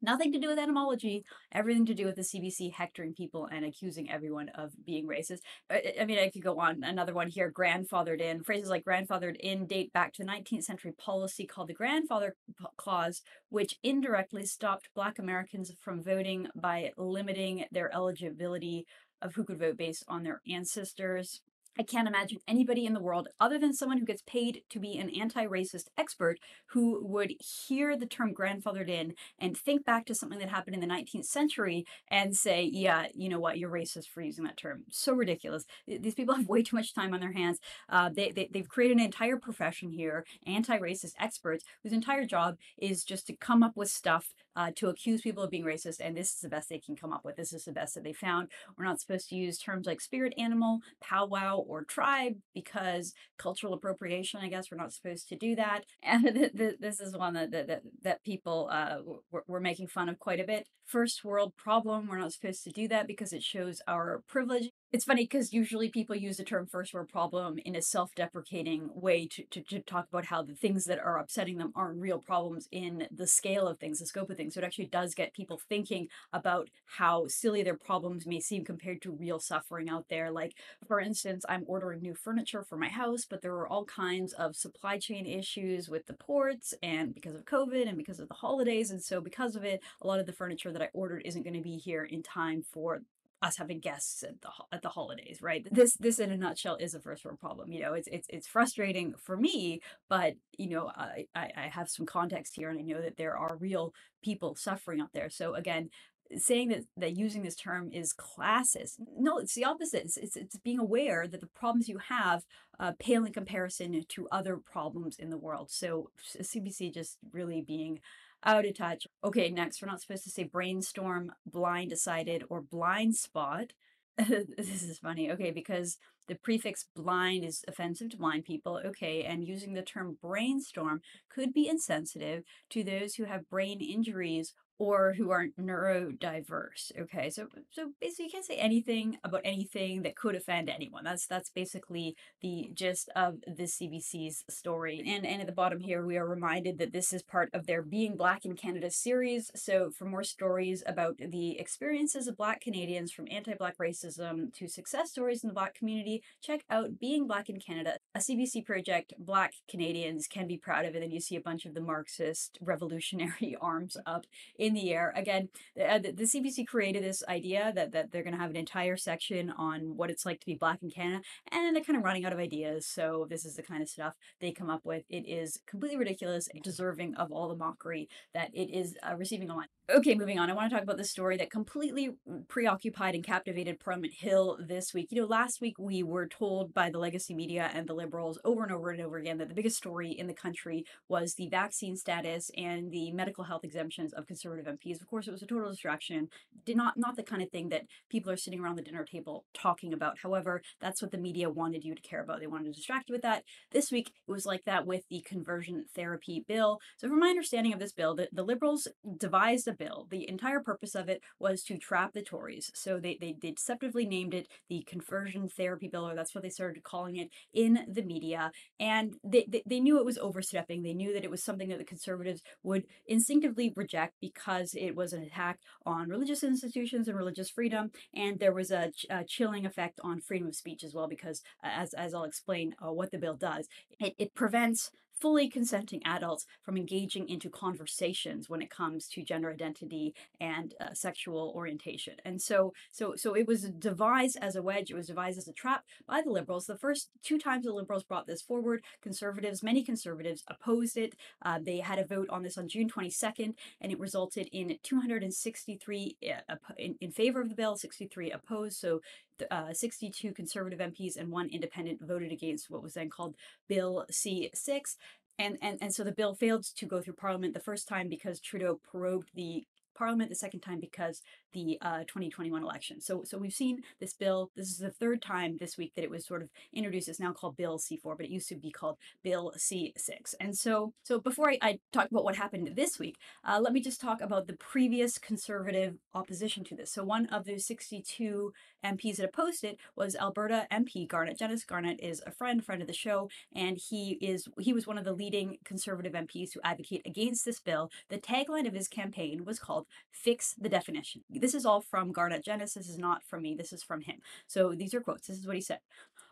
Nothing 0.00 0.32
to 0.32 0.38
do 0.38 0.48
with 0.48 0.58
etymology, 0.58 1.24
everything 1.50 1.84
to 1.86 1.94
do 1.94 2.06
with 2.06 2.14
the 2.14 2.22
CBC 2.22 2.72
hectoring 2.72 3.14
people 3.14 3.46
and 3.50 3.64
accusing 3.64 4.10
everyone 4.10 4.48
of 4.50 4.72
being 4.84 5.08
racist. 5.08 5.40
Uh, 5.68 5.74
uh, 5.74 6.02
I, 6.02 6.04
mean, 6.04 6.18
I 6.18 6.30
could 6.30 6.42
go 6.42 6.60
on. 6.60 6.84
Another 6.84 7.12
one 7.12 7.28
here, 7.28 7.50
grandfathered 7.50 8.20
in. 8.20 8.44
Phrases 8.44 8.70
like 8.70 8.84
grandfathered 8.84 9.36
in 9.40 9.66
date 9.66 9.92
back 9.92 10.12
to 10.14 10.24
the 10.24 10.30
19th 10.30 10.64
century 10.64 10.92
policy 10.92 11.46
called 11.46 11.68
the 11.68 11.74
Grandfather 11.74 12.36
Clause, 12.76 13.22
which 13.48 13.78
indirectly 13.82 14.44
stopped 14.44 14.88
Black 14.94 15.18
Americans 15.18 15.72
from 15.80 16.02
voting 16.02 16.46
by 16.54 16.92
limiting 16.96 17.64
their 17.72 17.92
eligibility 17.92 18.86
of 19.20 19.34
who 19.34 19.44
could 19.44 19.58
vote 19.58 19.76
based 19.76 20.04
on 20.06 20.22
their 20.22 20.40
ancestors. 20.48 21.40
I 21.78 21.84
can't 21.84 22.08
imagine 22.08 22.38
anybody 22.48 22.86
in 22.86 22.92
the 22.92 23.00
world, 23.00 23.28
other 23.38 23.58
than 23.58 23.72
someone 23.72 23.98
who 23.98 24.04
gets 24.04 24.22
paid 24.22 24.62
to 24.70 24.80
be 24.80 24.98
an 24.98 25.10
anti 25.10 25.46
racist 25.46 25.86
expert, 25.96 26.38
who 26.66 27.00
would 27.04 27.34
hear 27.40 27.96
the 27.96 28.06
term 28.06 28.34
grandfathered 28.34 28.88
in 28.88 29.14
and 29.38 29.56
think 29.56 29.84
back 29.84 30.04
to 30.06 30.14
something 30.14 30.40
that 30.40 30.48
happened 30.48 30.74
in 30.74 30.80
the 30.80 30.92
19th 30.92 31.26
century 31.26 31.86
and 32.08 32.36
say, 32.36 32.62
yeah, 32.64 33.06
you 33.14 33.28
know 33.28 33.38
what, 33.38 33.58
you're 33.58 33.70
racist 33.70 34.08
for 34.08 34.22
using 34.22 34.44
that 34.44 34.56
term. 34.56 34.84
So 34.90 35.12
ridiculous. 35.12 35.64
These 35.86 36.14
people 36.14 36.34
have 36.36 36.48
way 36.48 36.62
too 36.62 36.76
much 36.76 36.94
time 36.94 37.14
on 37.14 37.20
their 37.20 37.32
hands. 37.32 37.60
Uh, 37.88 38.10
they, 38.12 38.32
they, 38.32 38.48
they've 38.52 38.68
created 38.68 38.96
an 38.96 39.04
entire 39.04 39.36
profession 39.36 39.90
here, 39.90 40.24
anti 40.46 40.76
racist 40.78 41.14
experts, 41.20 41.64
whose 41.82 41.92
entire 41.92 42.24
job 42.24 42.56
is 42.76 43.04
just 43.04 43.26
to 43.28 43.36
come 43.36 43.62
up 43.62 43.76
with 43.76 43.88
stuff 43.88 44.34
uh, 44.56 44.72
to 44.74 44.88
accuse 44.88 45.20
people 45.20 45.44
of 45.44 45.50
being 45.50 45.64
racist. 45.64 46.00
And 46.00 46.16
this 46.16 46.34
is 46.34 46.40
the 46.40 46.48
best 46.48 46.68
they 46.68 46.80
can 46.80 46.96
come 46.96 47.12
up 47.12 47.24
with. 47.24 47.36
This 47.36 47.52
is 47.52 47.64
the 47.64 47.72
best 47.72 47.94
that 47.94 48.02
they 48.02 48.12
found. 48.12 48.48
We're 48.76 48.84
not 48.84 49.00
supposed 49.00 49.28
to 49.28 49.36
use 49.36 49.56
terms 49.56 49.86
like 49.86 50.00
spirit 50.00 50.34
animal, 50.36 50.80
powwow, 51.00 51.64
or 51.68 51.84
tribe 51.84 52.34
because 52.54 53.14
cultural 53.38 53.74
appropriation. 53.74 54.40
I 54.40 54.48
guess 54.48 54.70
we're 54.70 54.78
not 54.78 54.92
supposed 54.92 55.28
to 55.28 55.36
do 55.36 55.54
that. 55.56 55.84
And 56.02 56.34
th- 56.34 56.52
th- 56.56 56.76
this 56.80 57.00
is 57.00 57.16
one 57.16 57.34
that 57.34 57.50
that, 57.52 57.82
that 58.02 58.24
people 58.24 58.68
uh, 58.72 58.98
were 59.46 59.60
making 59.60 59.88
fun 59.88 60.08
of 60.08 60.18
quite 60.18 60.40
a 60.40 60.44
bit. 60.44 60.66
First 60.86 61.24
world 61.24 61.54
problem. 61.56 62.08
We're 62.08 62.18
not 62.18 62.32
supposed 62.32 62.64
to 62.64 62.70
do 62.70 62.88
that 62.88 63.06
because 63.06 63.32
it 63.32 63.42
shows 63.42 63.82
our 63.86 64.22
privilege 64.26 64.70
it's 64.90 65.04
funny 65.04 65.24
because 65.24 65.52
usually 65.52 65.90
people 65.90 66.16
use 66.16 66.38
the 66.38 66.44
term 66.44 66.66
first 66.66 66.94
world 66.94 67.08
problem 67.08 67.58
in 67.64 67.76
a 67.76 67.82
self-deprecating 67.82 68.88
way 68.94 69.26
to, 69.26 69.44
to, 69.50 69.60
to, 69.62 69.80
talk 69.80 70.06
about 70.10 70.26
how 70.26 70.42
the 70.42 70.54
things 70.54 70.84
that 70.86 70.98
are 70.98 71.18
upsetting 71.18 71.58
them 71.58 71.72
aren't 71.74 72.00
real 72.00 72.18
problems 72.18 72.68
in 72.72 73.06
the 73.10 73.26
scale 73.26 73.68
of 73.68 73.78
things 73.78 73.98
the 73.98 74.06
scope 74.06 74.30
of 74.30 74.36
things. 74.36 74.54
So 74.54 74.60
it 74.60 74.64
actually 74.64 74.86
does 74.86 75.14
get 75.14 75.34
people 75.34 75.60
thinking 75.68 76.08
about 76.32 76.68
how 76.96 77.26
silly 77.26 77.62
their 77.62 77.76
problems 77.76 78.26
may 78.26 78.40
seem 78.40 78.64
compared 78.64 79.02
to 79.02 79.12
real 79.12 79.38
suffering 79.38 79.90
out 79.90 80.06
there. 80.08 80.30
Like 80.30 80.54
for 80.86 81.00
instance 81.00 81.44
i'm 81.48 81.64
ordering 81.66 82.00
new 82.00 82.14
furniture 82.14 82.62
for 82.62 82.76
my 82.76 82.88
house 82.88 83.26
but 83.28 83.42
there 83.42 83.54
are 83.54 83.68
all 83.68 83.84
kinds 83.84 84.32
of 84.32 84.56
supply 84.56 84.98
chain 84.98 85.26
issues 85.26 85.88
with 85.88 86.06
the 86.06 86.14
ports 86.14 86.74
and 86.82 87.14
because 87.14 87.34
of 87.34 87.44
covid 87.44 87.88
and 87.88 87.98
because 87.98 88.20
of 88.20 88.28
the 88.28 88.34
holidays. 88.34 88.90
And 88.90 89.02
so 89.02 89.20
because 89.20 89.54
of 89.54 89.64
it 89.64 89.80
a 90.00 90.06
lot 90.06 90.20
of 90.20 90.26
the 90.26 90.32
furniture 90.32 90.72
that 90.72 90.82
i 90.82 90.88
ordered 90.92 91.22
isn't 91.24 91.42
going 91.42 91.54
to 91.54 91.60
be 91.60 91.76
here 91.76 92.04
in 92.04 92.22
time 92.22 92.62
for 92.62 93.02
us 93.40 93.56
having 93.56 93.80
guests 93.80 94.22
at 94.22 94.40
the 94.40 94.50
at 94.72 94.82
the 94.82 94.88
holidays, 94.88 95.38
right? 95.40 95.66
This 95.70 95.94
this 95.96 96.18
in 96.18 96.30
a 96.30 96.36
nutshell 96.36 96.76
is 96.76 96.94
a 96.94 97.00
first 97.00 97.24
world 97.24 97.38
problem. 97.38 97.70
You 97.70 97.80
know, 97.82 97.94
it's 97.94 98.08
it's 98.08 98.26
it's 98.30 98.48
frustrating 98.48 99.14
for 99.22 99.36
me, 99.36 99.80
but 100.08 100.34
you 100.56 100.70
know, 100.70 100.90
I 100.94 101.26
I 101.34 101.70
have 101.72 101.88
some 101.88 102.06
context 102.06 102.56
here, 102.56 102.68
and 102.70 102.78
I 102.78 102.82
know 102.82 103.00
that 103.00 103.16
there 103.16 103.36
are 103.36 103.56
real 103.56 103.94
people 104.22 104.56
suffering 104.56 105.00
out 105.00 105.12
there. 105.12 105.30
So 105.30 105.54
again, 105.54 105.90
saying 106.36 106.68
that 106.68 106.84
that 106.96 107.16
using 107.16 107.42
this 107.42 107.56
term 107.56 107.90
is 107.92 108.12
classist 108.12 108.96
no 109.16 109.38
it's 109.38 109.54
the 109.54 109.64
opposite 109.64 110.04
it's, 110.04 110.16
it's, 110.18 110.36
it's 110.36 110.58
being 110.58 110.78
aware 110.78 111.26
that 111.26 111.40
the 111.40 111.46
problems 111.46 111.88
you 111.88 111.98
have 111.98 112.44
uh, 112.78 112.92
pale 112.98 113.24
in 113.24 113.32
comparison 113.32 114.04
to 114.08 114.28
other 114.30 114.56
problems 114.58 115.16
in 115.18 115.30
the 115.30 115.38
world 115.38 115.70
so 115.70 116.10
cbc 116.42 116.92
just 116.92 117.16
really 117.32 117.62
being 117.62 117.98
out 118.44 118.66
of 118.66 118.76
touch. 118.76 119.06
Okay, 119.24 119.50
next, 119.50 119.82
we're 119.82 119.88
not 119.88 120.00
supposed 120.00 120.24
to 120.24 120.30
say 120.30 120.44
brainstorm, 120.44 121.32
blind 121.46 121.90
decided, 121.90 122.44
or 122.48 122.60
blind 122.60 123.16
spot. 123.16 123.72
this 124.16 124.82
is 124.82 124.98
funny. 124.98 125.30
Okay, 125.30 125.50
because 125.50 125.98
the 126.26 126.34
prefix 126.34 126.86
blind 126.94 127.44
is 127.44 127.64
offensive 127.66 128.10
to 128.10 128.16
blind 128.16 128.44
people. 128.44 128.80
Okay, 128.84 129.24
and 129.24 129.46
using 129.46 129.74
the 129.74 129.82
term 129.82 130.18
brainstorm 130.20 131.00
could 131.28 131.52
be 131.52 131.68
insensitive 131.68 132.44
to 132.70 132.84
those 132.84 133.14
who 133.14 133.24
have 133.24 133.48
brain 133.48 133.80
injuries 133.80 134.54
or 134.78 135.14
who 135.14 135.30
are 135.30 135.46
neurodiverse. 135.60 136.92
Okay, 136.98 137.30
so 137.30 137.48
so 137.70 137.90
basically 138.00 138.26
you 138.26 138.30
can't 138.30 138.44
say 138.44 138.56
anything 138.56 139.18
about 139.24 139.40
anything 139.44 140.02
that 140.02 140.16
could 140.16 140.34
offend 140.34 140.70
anyone. 140.70 141.04
That's 141.04 141.26
that's 141.26 141.50
basically 141.50 142.16
the 142.40 142.70
gist 142.72 143.10
of 143.16 143.40
the 143.46 143.64
CBC's 143.64 144.44
story. 144.48 145.02
And 145.06 145.26
and 145.26 145.40
at 145.40 145.46
the 145.46 145.52
bottom 145.52 145.80
here 145.80 146.04
we 146.04 146.16
are 146.16 146.26
reminded 146.26 146.78
that 146.78 146.92
this 146.92 147.12
is 147.12 147.22
part 147.22 147.50
of 147.52 147.66
their 147.66 147.82
Being 147.82 148.16
Black 148.16 148.44
in 148.44 148.54
Canada 148.54 148.90
series. 148.90 149.50
So 149.54 149.90
for 149.90 150.04
more 150.04 150.22
stories 150.22 150.82
about 150.86 151.16
the 151.18 151.58
experiences 151.58 152.28
of 152.28 152.36
Black 152.36 152.60
Canadians 152.60 153.12
from 153.12 153.26
anti-Black 153.30 153.78
racism 153.78 154.52
to 154.54 154.68
success 154.68 155.10
stories 155.10 155.42
in 155.42 155.48
the 155.48 155.54
Black 155.54 155.74
community, 155.74 156.22
check 156.40 156.64
out 156.70 157.00
Being 157.00 157.26
Black 157.26 157.48
in 157.48 157.58
Canada, 157.58 157.98
a 158.14 158.20
CBC 158.20 158.64
project 158.64 159.12
Black 159.18 159.54
Canadians 159.68 160.26
can 160.28 160.46
be 160.46 160.56
proud 160.56 160.84
of. 160.84 160.94
And 160.94 161.02
then 161.02 161.10
you 161.10 161.20
see 161.20 161.36
a 161.36 161.40
bunch 161.40 161.66
of 161.66 161.74
the 161.74 161.80
Marxist 161.80 162.58
revolutionary 162.60 163.56
arms 163.60 163.96
up 164.06 164.26
in 164.56 164.67
in 164.68 164.74
the 164.74 164.92
air. 164.92 165.12
Again, 165.16 165.48
uh, 165.76 165.98
the, 165.98 166.12
the 166.12 166.24
CBC 166.24 166.66
created 166.66 167.02
this 167.02 167.22
idea 167.28 167.72
that, 167.74 167.92
that 167.92 168.12
they're 168.12 168.22
going 168.22 168.34
to 168.34 168.40
have 168.40 168.50
an 168.50 168.56
entire 168.56 168.96
section 168.96 169.50
on 169.50 169.96
what 169.96 170.10
it's 170.10 170.24
like 170.24 170.40
to 170.40 170.46
be 170.46 170.54
black 170.54 170.78
in 170.82 170.90
Canada, 170.90 171.22
and 171.50 171.74
they're 171.74 171.82
kind 171.82 171.96
of 171.96 172.04
running 172.04 172.24
out 172.24 172.32
of 172.32 172.38
ideas. 172.38 172.86
So 172.86 173.26
this 173.28 173.44
is 173.44 173.54
the 173.54 173.62
kind 173.62 173.82
of 173.82 173.88
stuff 173.88 174.14
they 174.40 174.52
come 174.52 174.70
up 174.70 174.82
with. 174.84 175.02
It 175.08 175.26
is 175.26 175.60
completely 175.66 175.98
ridiculous 175.98 176.48
and 176.52 176.62
deserving 176.62 177.14
of 177.16 177.32
all 177.32 177.48
the 177.48 177.56
mockery 177.56 178.08
that 178.34 178.50
it 178.54 178.70
is 178.72 178.96
uh, 179.02 179.16
receiving 179.16 179.50
online. 179.50 179.68
Okay, 179.90 180.14
moving 180.14 180.38
on. 180.38 180.50
I 180.50 180.52
want 180.52 180.68
to 180.68 180.76
talk 180.76 180.82
about 180.82 180.98
the 180.98 181.04
story 181.04 181.38
that 181.38 181.50
completely 181.50 182.10
preoccupied 182.48 183.14
and 183.14 183.24
captivated 183.24 183.80
Parliament 183.80 184.12
Hill 184.18 184.58
this 184.60 184.92
week. 184.92 185.08
You 185.10 185.22
know, 185.22 185.26
last 185.26 185.62
week 185.62 185.78
we 185.78 186.02
were 186.02 186.26
told 186.26 186.74
by 186.74 186.90
the 186.90 186.98
legacy 186.98 187.34
media 187.34 187.70
and 187.72 187.88
the 187.88 187.94
Liberals 187.94 188.38
over 188.44 188.64
and 188.64 188.70
over 188.70 188.90
and 188.90 189.00
over 189.00 189.16
again 189.16 189.38
that 189.38 189.48
the 189.48 189.54
biggest 189.54 189.78
story 189.78 190.10
in 190.10 190.26
the 190.26 190.34
country 190.34 190.84
was 191.08 191.34
the 191.34 191.48
vaccine 191.48 191.96
status 191.96 192.50
and 192.54 192.90
the 192.90 193.12
medical 193.12 193.44
health 193.44 193.64
exemptions 193.64 194.12
of 194.12 194.26
conservative 194.26 194.57
MPs. 194.66 195.00
Of 195.00 195.08
course, 195.08 195.28
it 195.28 195.32
was 195.32 195.42
a 195.42 195.46
total 195.46 195.70
distraction. 195.70 196.28
Did 196.64 196.76
not 196.76 196.96
not 196.96 197.16
the 197.16 197.22
kind 197.22 197.42
of 197.42 197.50
thing 197.50 197.68
that 197.70 197.84
people 198.10 198.30
are 198.30 198.36
sitting 198.36 198.60
around 198.60 198.76
the 198.76 198.82
dinner 198.82 199.04
table 199.04 199.44
talking 199.54 199.92
about. 199.92 200.18
However, 200.22 200.62
that's 200.80 201.02
what 201.02 201.10
the 201.10 201.18
media 201.18 201.50
wanted 201.50 201.84
you 201.84 201.94
to 201.94 202.02
care 202.02 202.22
about. 202.22 202.40
They 202.40 202.46
wanted 202.46 202.66
to 202.66 202.72
distract 202.72 203.08
you 203.08 203.14
with 203.14 203.22
that. 203.22 203.44
This 203.72 203.90
week 203.90 204.12
it 204.26 204.30
was 204.30 204.46
like 204.46 204.64
that 204.64 204.86
with 204.86 205.04
the 205.08 205.20
conversion 205.20 205.84
therapy 205.94 206.44
bill. 206.46 206.80
So, 206.96 207.08
from 207.08 207.20
my 207.20 207.28
understanding 207.28 207.72
of 207.72 207.78
this 207.78 207.92
bill, 207.92 208.14
the, 208.14 208.28
the 208.32 208.42
Liberals 208.42 208.88
devised 209.16 209.68
a 209.68 209.72
bill. 209.72 210.06
The 210.10 210.28
entire 210.28 210.60
purpose 210.60 210.94
of 210.94 211.08
it 211.08 211.22
was 211.38 211.62
to 211.64 211.78
trap 211.78 212.12
the 212.12 212.22
Tories. 212.22 212.70
So 212.74 212.98
they, 212.98 213.16
they, 213.20 213.34
they 213.40 213.52
deceptively 213.52 214.06
named 214.06 214.34
it 214.34 214.48
the 214.68 214.84
conversion 214.86 215.48
therapy 215.48 215.88
bill, 215.88 216.08
or 216.08 216.14
that's 216.14 216.34
what 216.34 216.42
they 216.42 216.50
started 216.50 216.82
calling 216.82 217.16
it 217.16 217.30
in 217.52 217.86
the 217.88 218.02
media. 218.02 218.52
And 218.78 219.14
they, 219.24 219.46
they, 219.48 219.62
they 219.66 219.80
knew 219.80 219.98
it 219.98 220.04
was 220.04 220.18
overstepping. 220.18 220.82
They 220.82 220.94
knew 220.94 221.12
that 221.12 221.24
it 221.24 221.30
was 221.30 221.42
something 221.42 221.68
that 221.68 221.78
the 221.78 221.84
conservatives 221.84 222.42
would 222.62 222.84
instinctively 223.06 223.72
reject 223.76 224.14
because 224.20 224.47
it 224.74 224.96
was 224.96 225.12
an 225.12 225.22
attack 225.22 225.58
on 225.84 226.08
religious 226.08 226.42
institutions 226.42 227.08
and 227.08 227.16
religious 227.16 227.50
freedom. 227.50 227.90
And 228.14 228.38
there 228.38 228.52
was 228.52 228.70
a, 228.70 228.92
a 229.10 229.24
chilling 229.24 229.66
effect 229.66 230.00
on 230.02 230.20
freedom 230.20 230.48
of 230.48 230.56
speech 230.56 230.82
as 230.84 230.94
well, 230.94 231.08
because 231.08 231.42
as, 231.62 231.94
as 231.94 232.14
I'll 232.14 232.24
explain 232.24 232.74
uh, 232.84 232.92
what 232.92 233.10
the 233.10 233.18
bill 233.18 233.34
does, 233.34 233.68
it, 234.00 234.14
it 234.18 234.34
prevents 234.34 234.90
fully 235.20 235.48
consenting 235.48 236.00
adults 236.04 236.46
from 236.62 236.76
engaging 236.76 237.28
into 237.28 237.50
conversations 237.50 238.48
when 238.48 238.62
it 238.62 238.70
comes 238.70 239.08
to 239.08 239.22
gender 239.22 239.50
identity 239.50 240.14
and 240.40 240.74
uh, 240.80 240.92
sexual 240.92 241.52
orientation. 241.54 242.14
And 242.24 242.40
so, 242.40 242.72
so, 242.90 243.14
so 243.16 243.34
it 243.34 243.46
was 243.46 243.62
devised 243.70 244.38
as 244.40 244.56
a 244.56 244.62
wedge. 244.62 244.90
It 244.90 244.96
was 244.96 245.08
devised 245.08 245.38
as 245.38 245.48
a 245.48 245.52
trap 245.52 245.84
by 246.06 246.22
the 246.22 246.30
liberals. 246.30 246.66
The 246.66 246.78
first 246.78 247.10
two 247.22 247.38
times 247.38 247.64
the 247.64 247.72
liberals 247.72 248.04
brought 248.04 248.26
this 248.26 248.42
forward, 248.42 248.82
conservatives, 249.02 249.62
many 249.62 249.82
conservatives 249.82 250.44
opposed 250.48 250.96
it. 250.96 251.14
Uh, 251.44 251.58
they 251.62 251.78
had 251.78 251.98
a 251.98 252.06
vote 252.06 252.28
on 252.30 252.42
this 252.42 252.58
on 252.58 252.68
June 252.68 252.88
22nd, 252.88 253.54
and 253.80 253.92
it 253.92 253.98
resulted 253.98 254.48
in 254.52 254.78
263 254.82 256.16
uh, 256.48 256.54
in, 256.76 256.96
in 257.00 257.10
favor 257.10 257.40
of 257.40 257.48
the 257.48 257.54
bill, 257.54 257.76
63 257.76 258.30
opposed. 258.30 258.78
So 258.78 259.00
uh, 259.50 259.72
62 259.72 260.32
conservative 260.32 260.78
MPs 260.78 261.16
and 261.16 261.30
one 261.30 261.48
independent 261.48 262.00
voted 262.06 262.32
against 262.32 262.70
what 262.70 262.82
was 262.82 262.94
then 262.94 263.10
called 263.10 263.36
Bill 263.68 264.04
C6. 264.10 264.96
And, 265.38 265.56
and, 265.62 265.78
and 265.80 265.94
so 265.94 266.02
the 266.02 266.12
bill 266.12 266.34
failed 266.34 266.64
to 266.64 266.86
go 266.86 267.00
through 267.00 267.14
Parliament 267.14 267.54
the 267.54 267.60
first 267.60 267.86
time 267.86 268.08
because 268.08 268.40
Trudeau 268.40 268.80
prorogued 268.82 269.30
the 269.34 269.64
Parliament 269.98 270.30
the 270.30 270.36
second 270.36 270.60
time 270.60 270.78
because 270.80 271.22
the 271.52 271.78
uh, 271.80 272.00
2021 272.00 272.62
election. 272.62 273.00
So, 273.00 273.22
so 273.24 273.38
we've 273.38 273.52
seen 273.52 273.82
this 274.00 274.12
bill. 274.12 274.50
This 274.54 274.68
is 274.68 274.78
the 274.78 274.90
third 274.90 275.20
time 275.22 275.56
this 275.58 275.76
week 275.76 275.92
that 275.96 276.04
it 276.04 276.10
was 276.10 276.26
sort 276.26 276.42
of 276.42 276.50
introduced. 276.72 277.08
It's 277.08 277.18
now 277.18 277.32
called 277.32 277.56
Bill 277.56 277.78
C4, 277.78 278.16
but 278.16 278.26
it 278.26 278.30
used 278.30 278.48
to 278.48 278.56
be 278.56 278.70
called 278.70 278.98
Bill 279.22 279.52
C6. 279.56 280.34
And 280.40 280.56
so, 280.56 280.92
so 281.02 281.18
before 281.18 281.50
I, 281.50 281.58
I 281.62 281.78
talk 281.92 282.10
about 282.10 282.24
what 282.24 282.36
happened 282.36 282.76
this 282.76 282.98
week, 282.98 283.16
uh, 283.44 283.58
let 283.60 283.72
me 283.72 283.80
just 283.80 284.00
talk 284.00 284.20
about 284.20 284.46
the 284.46 284.52
previous 284.52 285.18
conservative 285.18 285.96
opposition 286.14 286.64
to 286.64 286.76
this. 286.76 286.92
So, 286.92 287.02
one 287.02 287.26
of 287.26 287.44
the 287.44 287.58
62 287.58 288.52
MPs 288.84 289.16
that 289.16 289.26
opposed 289.26 289.64
it 289.64 289.78
was 289.96 290.14
Alberta 290.14 290.66
MP 290.70 291.08
Garnett. 291.08 291.38
Dennis 291.38 291.64
Garnett 291.64 292.00
is 292.00 292.22
a 292.26 292.30
friend, 292.30 292.64
friend 292.64 292.80
of 292.80 292.88
the 292.88 292.94
show, 292.94 293.28
and 293.54 293.76
he 293.76 294.18
is 294.20 294.48
he 294.58 294.72
was 294.72 294.86
one 294.86 294.98
of 294.98 295.04
the 295.04 295.12
leading 295.12 295.58
conservative 295.64 296.12
MPs 296.12 296.52
who 296.52 296.60
advocate 296.62 297.02
against 297.04 297.44
this 297.44 297.60
bill. 297.60 297.90
The 298.08 298.18
tagline 298.18 298.66
of 298.66 298.74
his 298.74 298.88
campaign 298.88 299.44
was 299.44 299.58
called 299.58 299.86
"Fix 300.10 300.54
the 300.54 300.68
Definition." 300.68 301.24
This 301.28 301.54
is 301.54 301.66
all 301.66 301.80
from 301.80 302.12
Garnett 302.12 302.44
Genuis. 302.44 302.74
This 302.74 302.88
is 302.88 302.98
not 302.98 303.22
from 303.22 303.42
me. 303.42 303.54
This 303.54 303.72
is 303.72 303.82
from 303.82 304.02
him. 304.02 304.20
So 304.46 304.74
these 304.74 304.94
are 304.94 305.00
quotes. 305.00 305.28
This 305.28 305.38
is 305.38 305.46
what 305.46 305.56
he 305.56 305.62
said. 305.62 305.80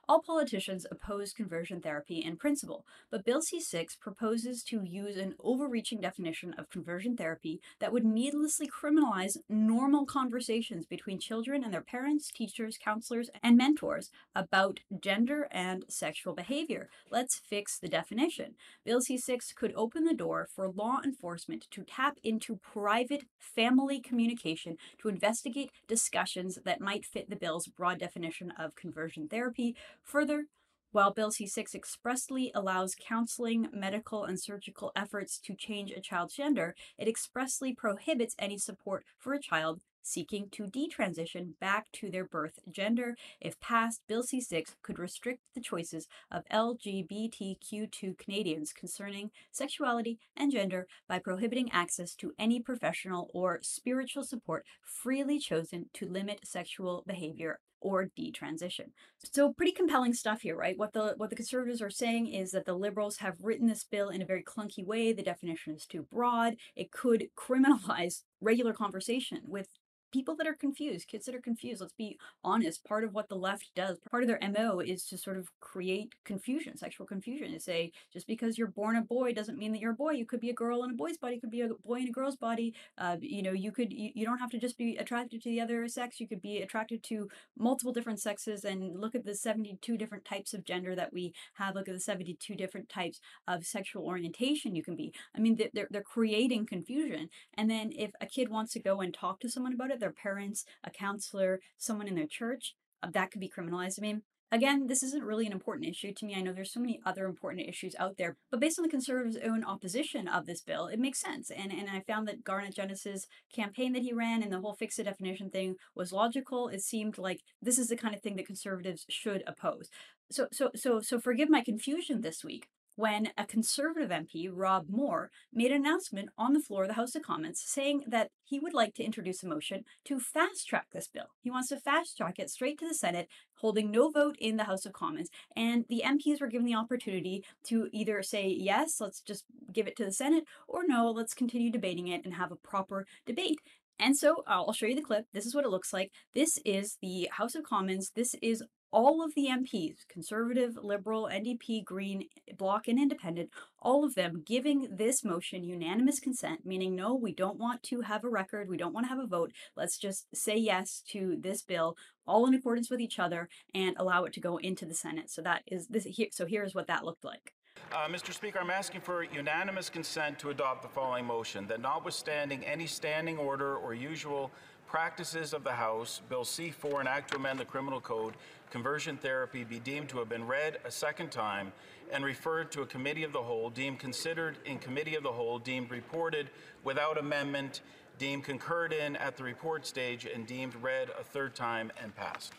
All 0.09 0.23
politicians 0.23 0.87
oppose 0.89 1.33
conversion 1.33 1.81
therapy 1.81 2.23
in 2.25 2.37
principle, 2.37 2.85
but 3.11 3.25
Bill 3.25 3.43
C 3.43 3.61
6 3.61 3.97
proposes 3.97 4.63
to 4.69 4.85
use 4.85 5.17
an 5.17 5.35
overreaching 5.41 6.01
definition 6.01 6.55
of 6.57 6.71
conversion 6.71 7.17
therapy 7.17 7.61
that 7.81 7.93
would 7.93 8.05
needlessly 8.05 8.69
criminalize 8.69 9.37
normal 9.49 10.07
conversations 10.07 10.87
between 10.87 11.19
children 11.19 11.65
and 11.65 11.75
their 11.75 11.83
parents, 11.83 12.31
teachers, 12.31 12.79
counselors, 12.79 13.31
and 13.43 13.57
mentors 13.57 14.11
about 14.33 14.79
gender 15.03 15.49
and 15.51 15.85
sexual 15.89 16.35
behavior. 16.35 16.89
Let's 17.11 17.41
fix 17.41 17.77
the 17.77 17.89
definition. 17.89 18.55
Bill 18.85 19.01
C 19.01 19.19
6 19.19 19.55
could 19.55 19.73
open 19.75 20.05
the 20.05 20.15
door 20.15 20.47
for 20.55 20.71
law 20.71 21.01
enforcement 21.05 21.67
to 21.73 21.83
tap 21.83 22.19
into 22.23 22.61
private 22.63 23.25
family 23.41 23.99
communication 23.99 24.77
to 24.99 25.09
investigate 25.09 25.73
discussions 25.89 26.61
that 26.65 26.81
might 26.81 27.05
fit 27.05 27.29
the 27.29 27.35
bill's 27.35 27.67
broad 27.67 27.99
definition 27.99 28.53
of 28.57 28.77
conversion 28.77 29.27
therapy 29.27 29.75
Further, 30.07 30.47
while 30.93 31.13
Bill 31.13 31.33
C 31.33 31.49
6 31.49 31.75
expressly 31.75 32.53
allows 32.55 32.95
counseling, 32.95 33.69
medical, 33.73 34.23
and 34.23 34.41
surgical 34.41 34.93
efforts 34.95 35.37
to 35.41 35.57
change 35.57 35.91
a 35.91 36.01
child's 36.01 36.37
gender, 36.37 36.77
it 36.97 37.09
expressly 37.09 37.75
prohibits 37.75 38.37
any 38.39 38.57
support 38.57 39.05
for 39.19 39.35
a 39.35 39.41
child 39.41 39.81
seeking 40.03 40.49
to 40.51 40.69
detransition 40.69 41.59
back 41.61 41.91
to 41.91 42.09
their 42.09 42.25
birth 42.25 42.61
gender. 42.71 43.17
If 43.41 43.59
passed, 43.59 44.03
Bill 44.07 44.23
C 44.23 44.41
6 44.41 44.77
could 44.81 45.01
restrict 45.01 45.41
the 45.57 45.61
choices 45.61 46.07
of 46.31 46.45
LGBTQ2 46.53 48.17
Canadians 48.17 48.73
concerning 48.73 49.33
sexuality 49.51 50.21
and 50.37 50.53
gender 50.53 50.87
by 51.09 51.19
prohibiting 51.19 51.69
access 51.73 52.15
to 52.15 52.33
any 52.39 52.61
professional 52.61 53.29
or 53.35 53.59
spiritual 53.63 54.23
support 54.23 54.65
freely 54.81 55.41
chosen 55.41 55.91
to 55.95 56.07
limit 56.07 56.47
sexual 56.47 57.03
behavior 57.09 57.59
or 57.81 58.11
detransition. 58.19 58.91
So 59.33 59.53
pretty 59.53 59.73
compelling 59.73 60.15
stuff 60.15 60.41
here, 60.41 60.57
right? 60.57 60.79
What 60.79 60.93
the 60.93 61.15
what 61.17 61.31
the 61.31 61.37
conservatives 61.37 61.83
are 61.83 61.91
saying 61.91 62.29
is 62.29 62.51
that 62.53 62.65
the 62.65 62.75
liberals 62.75 63.19
have 63.19 63.37
written 63.41 63.67
this 63.67 63.85
bill 63.85 64.09
in 64.09 64.23
a 64.23 64.27
very 64.27 64.43
clunky 64.43 64.85
way. 64.85 65.13
The 65.13 65.23
definition 65.23 65.75
is 65.75 65.87
too 65.87 66.07
broad. 66.13 66.57
It 66.75 66.91
could 66.91 67.29
criminalize 67.37 68.23
regular 68.41 68.73
conversation 68.73 69.41
with 69.47 69.69
people 70.17 70.35
that 70.35 70.47
are 70.47 70.55
confused, 70.55 71.09
kids 71.09 71.27
that 71.27 71.35
are 71.35 71.41
confused. 71.43 71.83
Let's 71.83 71.93
be 71.93 72.19
honest. 72.43 72.83
Part 72.85 73.05
of 73.05 73.13
what 73.13 73.29
the 73.29 73.35
left 73.35 73.71
does, 73.77 73.99
part 74.11 74.23
of 74.23 74.29
their 74.29 74.41
MO 74.51 74.81
is 74.81 75.05
to 75.09 75.19
sort 75.19 75.37
of 75.37 75.51
create 75.61 76.15
confusion, 76.25 76.75
sexual 76.79 77.07
confusion, 77.07 77.53
to 77.53 77.61
say 77.61 77.93
just 78.11 78.27
because 78.27 78.57
you're 78.57 78.69
born 78.69 78.97
a 78.97 79.03
boy 79.03 79.35
doesn't 79.35 79.59
mean 79.59 79.73
that 79.73 79.81
you're 79.81 79.93
a 79.93 79.95
boy. 79.95 80.13
You 80.13 80.25
could 80.25 80.41
be 80.41 80.49
a 80.49 80.55
girl 80.55 80.85
in 80.85 80.91
a 80.93 80.95
boy's 80.95 81.19
body, 81.19 81.35
you 81.35 81.41
could 81.43 81.51
be 81.51 81.61
a 81.61 81.69
boy 81.85 81.99
in 82.01 82.09
a 82.09 82.13
girl's 82.13 82.37
body. 82.37 82.75
Uh, 82.97 83.19
you 83.21 83.43
know, 83.43 83.53
you 83.53 83.71
could, 83.73 83.93
you, 83.93 84.11
you 84.15 84.25
don't 84.25 84.39
have 84.39 84.51
to 84.53 84.59
just 84.59 84.79
be 84.79 84.97
attracted 84.97 85.43
to 85.43 85.51
the 85.51 85.61
other 85.61 85.87
sex. 85.87 86.19
You 86.19 86.27
could 86.27 86.41
be 86.41 86.63
attracted 86.63 87.03
to 87.05 87.29
multiple 87.59 87.93
different 87.93 88.21
sexes 88.21 88.65
and 88.65 88.99
look 88.99 89.15
at 89.15 89.27
the 89.27 89.35
72 89.35 89.99
different 89.99 90.25
types 90.25 90.55
of 90.55 90.65
gender 90.65 90.95
that 90.95 91.13
we 91.13 91.35
have. 91.55 91.75
Look 91.75 91.89
at 91.89 91.95
the 91.95 92.01
72 92.01 92.55
different 92.55 92.89
types 92.89 93.21
of 93.47 93.67
sexual 93.67 94.07
orientation 94.07 94.75
you 94.75 94.83
can 94.83 94.97
be. 94.97 95.13
I 95.37 95.41
mean, 95.41 95.59
they're, 95.75 95.89
they're 95.91 96.03
creating 96.03 96.65
confusion. 96.65 97.29
And 97.53 97.71
then 97.71 97.93
if 97.95 98.13
a 98.21 98.27
kid 98.27 98.49
wants 98.49 98.73
to 98.73 98.81
go 98.81 99.01
and 99.01 99.13
talk 99.13 99.41
to 99.41 99.51
someone 99.51 99.75
about 99.75 99.91
it, 99.91 100.01
their 100.07 100.13
parents, 100.13 100.65
a 100.85 100.91
counselor, 100.91 101.61
someone 101.77 102.09
in 102.09 102.15
their 102.15 102.27
church, 102.29 102.75
uh, 103.03 103.11
that 103.13 103.31
could 103.31 103.41
be 103.41 103.51
criminalized. 103.55 103.99
I 103.99 104.03
mean, 104.03 104.23
Again, 104.53 104.87
this 104.87 105.03
isn't 105.03 105.25
really 105.25 105.45
an 105.47 105.53
important 105.53 105.89
issue 105.89 106.13
to 106.15 106.25
me. 106.25 106.37
I 106.37 106.41
know 106.41 106.53
there's 106.53 106.73
so 106.73 106.79
many 106.79 107.01
other 107.05 107.27
important 107.27 107.69
issues 107.69 107.97
out 107.99 108.17
there, 108.17 108.37
but 108.49 108.61
based 108.61 108.79
on 108.79 108.85
the 108.85 108.89
conservatives' 108.89 109.39
own 109.45 109.65
opposition 109.65 110.29
of 110.29 110.47
this 110.47 110.61
bill, 110.61 110.87
it 110.87 111.01
makes 111.01 111.21
sense. 111.21 111.51
And 111.51 111.73
and 111.73 111.91
I 111.91 112.05
found 112.07 112.29
that 112.29 112.45
Garnett 112.45 112.77
Genuis's 112.77 113.27
campaign 113.53 113.93
that 113.95 114.03
he 114.03 114.13
ran 114.13 114.45
and 114.45 114.53
the 114.53 114.61
whole 114.61 114.77
fix 114.77 114.97
the 114.97 115.03
definition 115.03 115.51
thing 115.51 115.75
was 115.97 116.13
logical. 116.13 116.69
It 116.69 116.83
seemed 116.83 117.19
like 117.19 117.41
this 117.61 117.77
is 117.77 117.89
the 117.89 117.97
kind 117.97 118.15
of 118.15 118.23
thing 118.23 118.37
that 118.37 118.47
conservatives 118.47 119.05
should 119.09 119.43
oppose. 119.49 119.89
So 120.31 120.47
so 120.53 120.71
so 120.77 121.01
so 121.01 121.19
forgive 121.19 121.51
my 121.51 121.63
confusion 121.63 122.21
this 122.21 122.45
week 122.45 122.69
when 122.97 123.31
a 123.37 123.45
Conservative 123.45 124.11
MP, 124.11 124.51
Rob 124.53 124.87
Moore, 124.89 125.31
made 125.53 125.71
an 125.71 125.77
announcement 125.85 126.31
on 126.37 126.53
the 126.53 126.61
floor 126.61 126.83
of 126.83 126.89
the 126.89 126.95
House 126.95 127.15
of 127.15 127.23
Commons 127.23 127.63
saying 127.65 128.05
that 128.09 128.31
he 128.43 128.59
would 128.59 128.75
like 128.75 128.95
to 128.95 129.05
introduce 129.05 129.43
a 129.43 129.49
motion 129.49 129.85
to 130.07 130.19
fast 130.19 130.67
track 130.67 130.87
this 130.93 131.07
bill. 131.07 131.27
He 131.41 131.51
wants 131.51 131.69
to 131.69 131.79
fast 131.79 132.17
track 132.17 132.39
it 132.39 132.51
straight 132.51 132.79
to 132.81 132.89
the 132.89 132.95
Senate, 132.95 133.29
holding 133.57 133.91
no 133.91 134.11
vote 134.11 134.37
in 134.41 134.57
the 134.57 134.65
House 134.65 134.87
of 134.87 134.93
Commons. 134.93 135.29
And 135.55 135.85
the 135.89 136.03
MPs 136.05 136.41
were 136.41 136.49
given 136.49 136.67
the 136.67 136.75
opportunity 136.75 137.45
to 137.65 137.89
either 137.93 138.23
say, 138.23 138.49
yes, 138.49 139.01
let's 139.01 139.21
just 139.21 139.45
give 139.73 139.87
it 139.87 139.97
to 139.97 140.05
the 140.05 140.13
Senate, 140.13 140.45
or 140.67 140.87
no, 140.87 141.11
let's 141.11 141.35
continue 141.35 141.71
debating 141.71 142.09
it 142.09 142.25
and 142.25 142.35
have 142.35 142.51
a 142.51 142.57
proper 142.57 143.07
debate. 143.27 143.61
And 143.99 144.17
so 144.17 144.45
I'll 144.47 144.73
show 144.73 144.87
you 144.87 144.95
the 144.95 145.03
clip. 145.03 145.25
This 145.33 145.47
is 145.47 145.55
what 145.55 145.65
it 145.65 145.71
looks 145.71 145.93
like. 145.93 146.13
This 146.35 146.59
is 146.65 146.99
the 147.01 147.29
House 147.33 147.55
of 147.55 147.63
Commons. 147.63 148.13
This 148.15 148.35
is 148.43 148.63
all 148.91 149.25
of 149.25 149.35
the 149.35 149.47
MPs, 149.47 150.07
Conservative, 150.09 150.79
Liberal, 150.83 151.29
NDP, 151.31 151.85
Green, 151.85 152.29
Bloc, 152.57 152.89
and 152.89 152.99
Independent, 152.99 153.51
all 153.81 154.05
of 154.05 154.15
them 154.15 154.43
giving 154.45 154.89
this 154.91 155.25
motion 155.25 155.65
unanimous 155.65 156.21
consent, 156.21 156.65
meaning 156.65 156.95
no, 156.95 157.15
we 157.15 157.33
don't 157.33 157.59
want 157.59 157.83
to 157.85 158.03
have 158.03 158.25
a 158.25 158.29
record, 158.29 158.69
we 158.69 158.77
don't 158.77 158.95
want 158.95 159.05
to 159.05 159.11
have 159.11 159.19
a 159.19 159.27
vote. 159.27 159.53
Let's 159.77 159.99
just 159.99 160.27
say 160.35 160.57
yes 160.57 161.03
to 161.11 161.37
this 161.39 161.63
bill, 161.63 161.97
all 162.27 162.47
in 162.47 162.55
accordance 162.55 162.91
with 162.91 163.01
each 163.01 163.19
other, 163.19 163.49
and 163.75 163.97
allow 163.99 164.25
it 164.25 164.33
to 164.35 164.41
go 164.41 164.57
into 164.59 164.87
the 164.87 164.95
Senate. 164.95 165.31
So 165.31 165.43
that 165.43 165.63
is 165.67 165.87
this. 165.89 166.05
Here, 166.05 166.29
so 166.33 166.47
here's 166.47 166.75
what 166.75 166.87
that 166.87 167.05
looked 167.05 167.25
like. 167.25 167.53
Uh, 167.93 168.09
Mr. 168.09 168.33
Speaker, 168.33 168.59
I'm 168.59 168.71
asking 168.71 169.03
for 169.03 169.23
unanimous 169.23 169.89
consent 169.89 170.39
to 170.41 170.51
adopt 170.51 170.83
the 170.83 170.89
following 170.89 171.25
motion 171.25 171.67
that 171.69 171.81
notwithstanding 171.81 172.65
any 172.65 172.87
standing 172.87 173.39
order 173.39 173.77
or 173.77 173.95
usual 173.95 174.51
practices 174.97 175.53
of 175.53 175.63
the 175.63 175.73
House, 175.73 176.23
Bill 176.31 176.43
C4, 176.43 177.03
an 177.03 177.07
act 177.07 177.31
to 177.31 177.37
amend 177.37 177.59
the 177.59 177.67
criminal 177.67 178.01
code, 178.01 178.33
conversion 178.71 179.19
therapy 179.19 179.63
be 179.63 179.79
deemed 179.79 180.09
to 180.09 180.17
have 180.17 180.31
been 180.31 180.47
read 180.47 180.79
a 180.87 180.91
second 180.91 181.31
time 181.31 181.71
and 182.11 182.25
referred 182.25 182.73
to 182.73 182.81
a 182.81 182.87
committee 182.87 183.23
of 183.23 183.31
the 183.31 183.43
whole, 183.43 183.69
deemed 183.69 183.99
considered 183.99 184.57
in 184.65 184.79
committee 184.79 185.15
of 185.15 185.23
the 185.23 185.31
whole, 185.31 185.59
deemed 185.59 185.91
reported 185.91 186.49
without 186.83 187.19
amendment, 187.19 187.83
deemed 188.17 188.43
concurred 188.43 188.95
in 188.95 189.17
at 189.17 189.37
the 189.37 189.45
report 189.45 189.87
stage, 189.87 190.25
and 190.25 190.47
deemed 190.47 190.75
read 190.77 191.11
a 191.21 191.23
third 191.23 191.55
time 191.55 191.93
and 192.03 192.17
passed. 192.17 192.55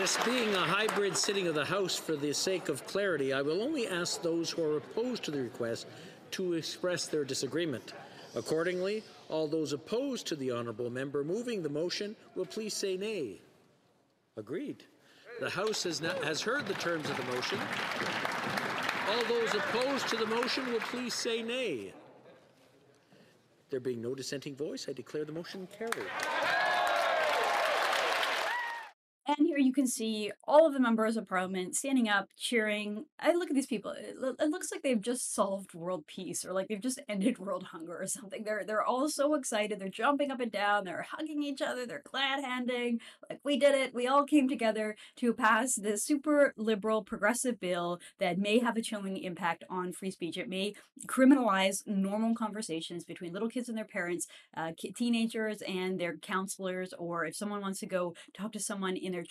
This 0.00 0.16
being 0.24 0.54
a 0.54 0.60
hybrid 0.60 1.14
sitting 1.14 1.46
of 1.46 1.54
the 1.54 1.66
House 1.66 1.94
for 1.94 2.16
the 2.16 2.32
sake 2.32 2.70
of 2.70 2.86
clarity, 2.86 3.34
I 3.34 3.42
will 3.42 3.60
only 3.60 3.86
ask 3.86 4.22
those 4.22 4.48
who 4.48 4.64
are 4.64 4.78
opposed 4.78 5.24
to 5.24 5.30
the 5.30 5.42
request 5.42 5.86
to 6.30 6.54
express 6.54 7.06
their 7.06 7.22
disagreement. 7.22 7.92
Accordingly, 8.34 9.02
all 9.28 9.46
those 9.46 9.74
opposed 9.74 10.26
to 10.28 10.36
the 10.36 10.52
honourable 10.52 10.88
member 10.88 11.22
moving 11.22 11.62
the 11.62 11.68
motion 11.68 12.16
will 12.34 12.46
please 12.46 12.72
say 12.72 12.96
nay. 12.96 13.42
Agreed. 14.38 14.84
The 15.38 15.50
House 15.50 15.82
has, 15.82 15.98
has 15.98 16.40
heard 16.40 16.66
the 16.66 16.72
terms 16.72 17.10
of 17.10 17.18
the 17.18 17.24
motion. 17.24 17.58
All 19.10 19.24
those 19.24 19.54
opposed 19.54 20.08
to 20.08 20.16
the 20.16 20.24
motion 20.24 20.66
will 20.72 20.80
please 20.80 21.12
say 21.12 21.42
nay. 21.42 21.92
There 23.68 23.80
being 23.80 24.00
no 24.00 24.14
dissenting 24.14 24.56
voice, 24.56 24.86
I 24.88 24.94
declare 24.94 25.26
the 25.26 25.32
motion 25.32 25.68
carried. 25.78 26.06
And 29.38 29.46
here 29.46 29.58
you 29.70 29.74
can 29.74 29.86
see 29.86 30.32
all 30.48 30.66
of 30.66 30.72
the 30.72 30.80
members 30.80 31.16
of 31.16 31.28
parliament 31.28 31.76
standing 31.76 32.08
up, 32.08 32.28
cheering. 32.36 33.04
I 33.20 33.34
look 33.34 33.50
at 33.50 33.54
these 33.54 33.68
people. 33.68 33.92
It, 33.92 34.16
it, 34.40 34.50
looks 34.50 34.72
like 34.72 34.82
they've 34.82 35.00
just 35.00 35.32
solved 35.32 35.74
world 35.74 36.08
peace 36.08 36.44
or 36.44 36.52
like 36.52 36.66
they've 36.66 36.80
just 36.80 37.00
ended 37.08 37.38
world 37.38 37.62
hunger 37.70 37.96
or 37.96 38.08
something. 38.08 38.42
They're 38.42 38.64
they're 38.66 38.82
all 38.82 39.08
so 39.08 39.34
excited. 39.34 39.78
They're 39.78 39.88
jumping 39.88 40.32
up 40.32 40.40
and 40.40 40.50
down. 40.50 40.86
They're 40.86 41.06
hugging 41.08 41.44
each 41.44 41.62
other. 41.62 41.86
They're 41.86 42.02
glad 42.02 42.42
handing. 42.42 42.98
Like 43.28 43.38
we 43.44 43.58
did 43.58 43.76
it. 43.76 43.94
We 43.94 44.08
all 44.08 44.24
came 44.24 44.48
together 44.48 44.96
to 45.18 45.32
pass 45.32 45.76
this 45.76 46.02
super 46.02 46.52
liberal 46.56 47.04
progressive 47.04 47.60
bill 47.60 48.00
that 48.18 48.38
may 48.38 48.58
have 48.58 48.76
a 48.76 48.82
chilling 48.82 49.18
impact 49.18 49.62
on 49.70 49.92
free 49.92 50.10
speech. 50.10 50.36
It 50.36 50.48
may 50.48 50.74
criminalize 51.06 51.86
normal 51.86 52.34
conversations 52.34 53.04
between 53.04 53.32
little 53.32 53.48
kids 53.48 53.68
and 53.68 53.78
their 53.78 53.84
parents, 53.84 54.26
uh, 54.56 54.72
teenagers 54.96 55.62
and 55.62 56.00
their 56.00 56.16
counselors, 56.16 56.92
or 56.98 57.24
if 57.24 57.36
someone 57.36 57.60
wants 57.60 57.78
to 57.78 57.86
go 57.86 58.14
talk 58.34 58.50
to 58.50 58.58
someone 58.58 58.96
in 58.96 59.12
their 59.12 59.22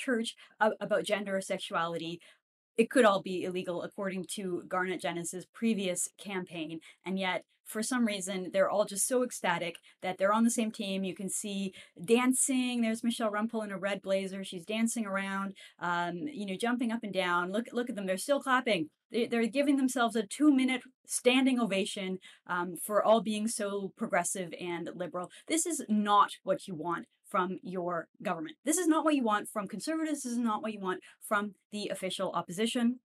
about 0.60 1.04
gender 1.04 1.38
or 1.38 1.42
sexuality 1.42 2.20
it 2.80 2.89
could 2.89 3.04
all 3.04 3.22
be 3.22 3.44
illegal 3.44 3.84
according 3.84 4.26
to 4.36 4.63
Garnett 4.70 5.02
Genuis's 5.02 5.46
previous 5.46 6.08
campaign. 6.18 6.80
And 7.06 7.20
yet, 7.20 7.44
for 7.65 7.84
some 7.84 8.06
reason, 8.06 8.52
they're 8.54 8.70
all 8.70 8.86
just 8.86 9.06
so 9.06 9.22
ecstatic 9.22 9.76
that 10.02 10.18
they're 10.18 10.32
on 10.32 10.46
the 10.46 10.50
same 10.50 10.72
team. 10.72 11.04
You 11.04 11.13
can 11.13 11.30
see 11.30 11.74
dancing. 12.04 12.82
There's 12.82 13.04
Michelle 13.04 13.32
Rempel 13.32 13.65
in 13.65 13.72
a 13.72 13.78
red 13.78 14.02
blazer. 14.02 14.46
She's 14.46 14.63
dancing 14.65 15.06
around, 15.06 15.56
um, 15.80 16.20
you 16.32 16.46
know, 16.46 16.56
jumping 16.56 16.94
up 16.94 17.04
and 17.04 17.13
down. 17.13 17.52
Look, 17.52 17.65
look 17.74 17.89
at 17.89 17.98
them. 17.98 18.06
They're 18.06 18.18
still 18.18 18.39
clapping. 18.39 18.89
They're 19.12 19.48
giving 19.48 19.76
themselves 19.76 20.15
a 20.15 20.24
two 20.26 20.50
minute 20.56 20.84
standing 21.06 21.60
ovation 21.60 22.20
um, 22.48 22.76
for 22.78 23.04
all 23.04 23.22
being 23.22 23.50
so 23.50 23.92
progressive 23.98 24.54
and 24.60 24.89
liberal. 24.96 25.32
This 25.50 25.65
is 25.65 25.84
not 25.89 26.32
what 26.44 26.65
you 26.65 26.76
want 26.76 27.08
from 27.30 27.60
your 27.62 28.08
government. 28.22 28.58
This 28.65 28.78
is 28.78 28.88
not 28.88 29.06
what 29.06 29.15
you 29.15 29.24
want 29.24 29.48
from 29.50 29.68
conservatives. 29.68 30.24
This 30.24 30.34
is 30.34 30.38
not 30.38 30.62
what 30.62 30.74
you 30.74 30.80
want 30.80 31.02
from 31.22 31.54
the 31.72 31.89
official 31.89 32.32
opposition. 32.32 33.00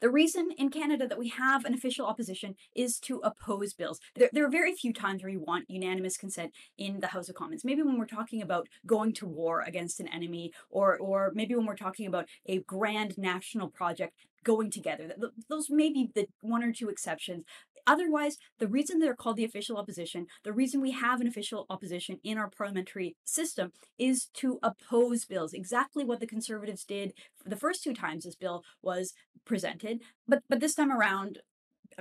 The 0.00 0.10
reason 0.10 0.50
in 0.58 0.68
Canada 0.68 1.08
that 1.08 1.18
we 1.18 1.28
have 1.30 1.64
an 1.64 1.72
official 1.72 2.04
opposition 2.04 2.56
is 2.74 2.98
to 3.00 3.22
oppose 3.24 3.72
bills. 3.72 4.00
There, 4.14 4.28
there, 4.32 4.44
are 4.44 4.50
very 4.50 4.74
few 4.74 4.92
times 4.92 5.22
where 5.22 5.32
you 5.32 5.40
want 5.40 5.64
unanimous 5.70 6.18
consent 6.18 6.52
in 6.76 7.00
the 7.00 7.06
House 7.06 7.30
of 7.30 7.36
Commons. 7.36 7.64
Maybe 7.64 7.80
when 7.80 7.98
we're 7.98 8.04
talking 8.04 8.42
about 8.42 8.68
going 8.84 9.14
to 9.14 9.26
war 9.26 9.62
against 9.62 10.00
an 10.00 10.08
enemy, 10.08 10.52
or 10.68 10.98
or 10.98 11.32
maybe 11.34 11.54
when 11.54 11.64
we're 11.64 11.74
talking 11.74 12.06
about 12.06 12.26
a 12.44 12.58
grand 12.58 13.16
national 13.16 13.70
project 13.70 14.12
going 14.44 14.70
together. 14.70 15.10
Those 15.48 15.70
may 15.70 15.90
be 15.90 16.10
the 16.14 16.26
one 16.42 16.62
or 16.62 16.70
two 16.70 16.90
exceptions. 16.90 17.44
Otherwise, 17.86 18.38
the 18.58 18.68
reason 18.68 18.98
they're 18.98 19.14
called 19.14 19.36
the 19.36 19.44
official 19.44 19.76
opposition, 19.76 20.26
the 20.42 20.52
reason 20.52 20.80
we 20.80 20.92
have 20.92 21.20
an 21.20 21.26
official 21.26 21.66
opposition 21.70 22.18
in 22.24 22.38
our 22.38 22.50
parliamentary 22.50 23.16
system 23.24 23.72
is 23.98 24.26
to 24.34 24.58
oppose 24.62 25.24
bills. 25.24 25.52
Exactly 25.52 26.04
what 26.04 26.20
the 26.20 26.26
conservatives 26.26 26.84
did 26.84 27.12
the 27.44 27.56
first 27.56 27.82
two 27.82 27.94
times 27.94 28.24
this 28.24 28.34
bill 28.34 28.64
was 28.82 29.14
presented. 29.44 30.00
But 30.26 30.42
but 30.48 30.60
this 30.60 30.74
time 30.74 30.90
around, 30.90 31.40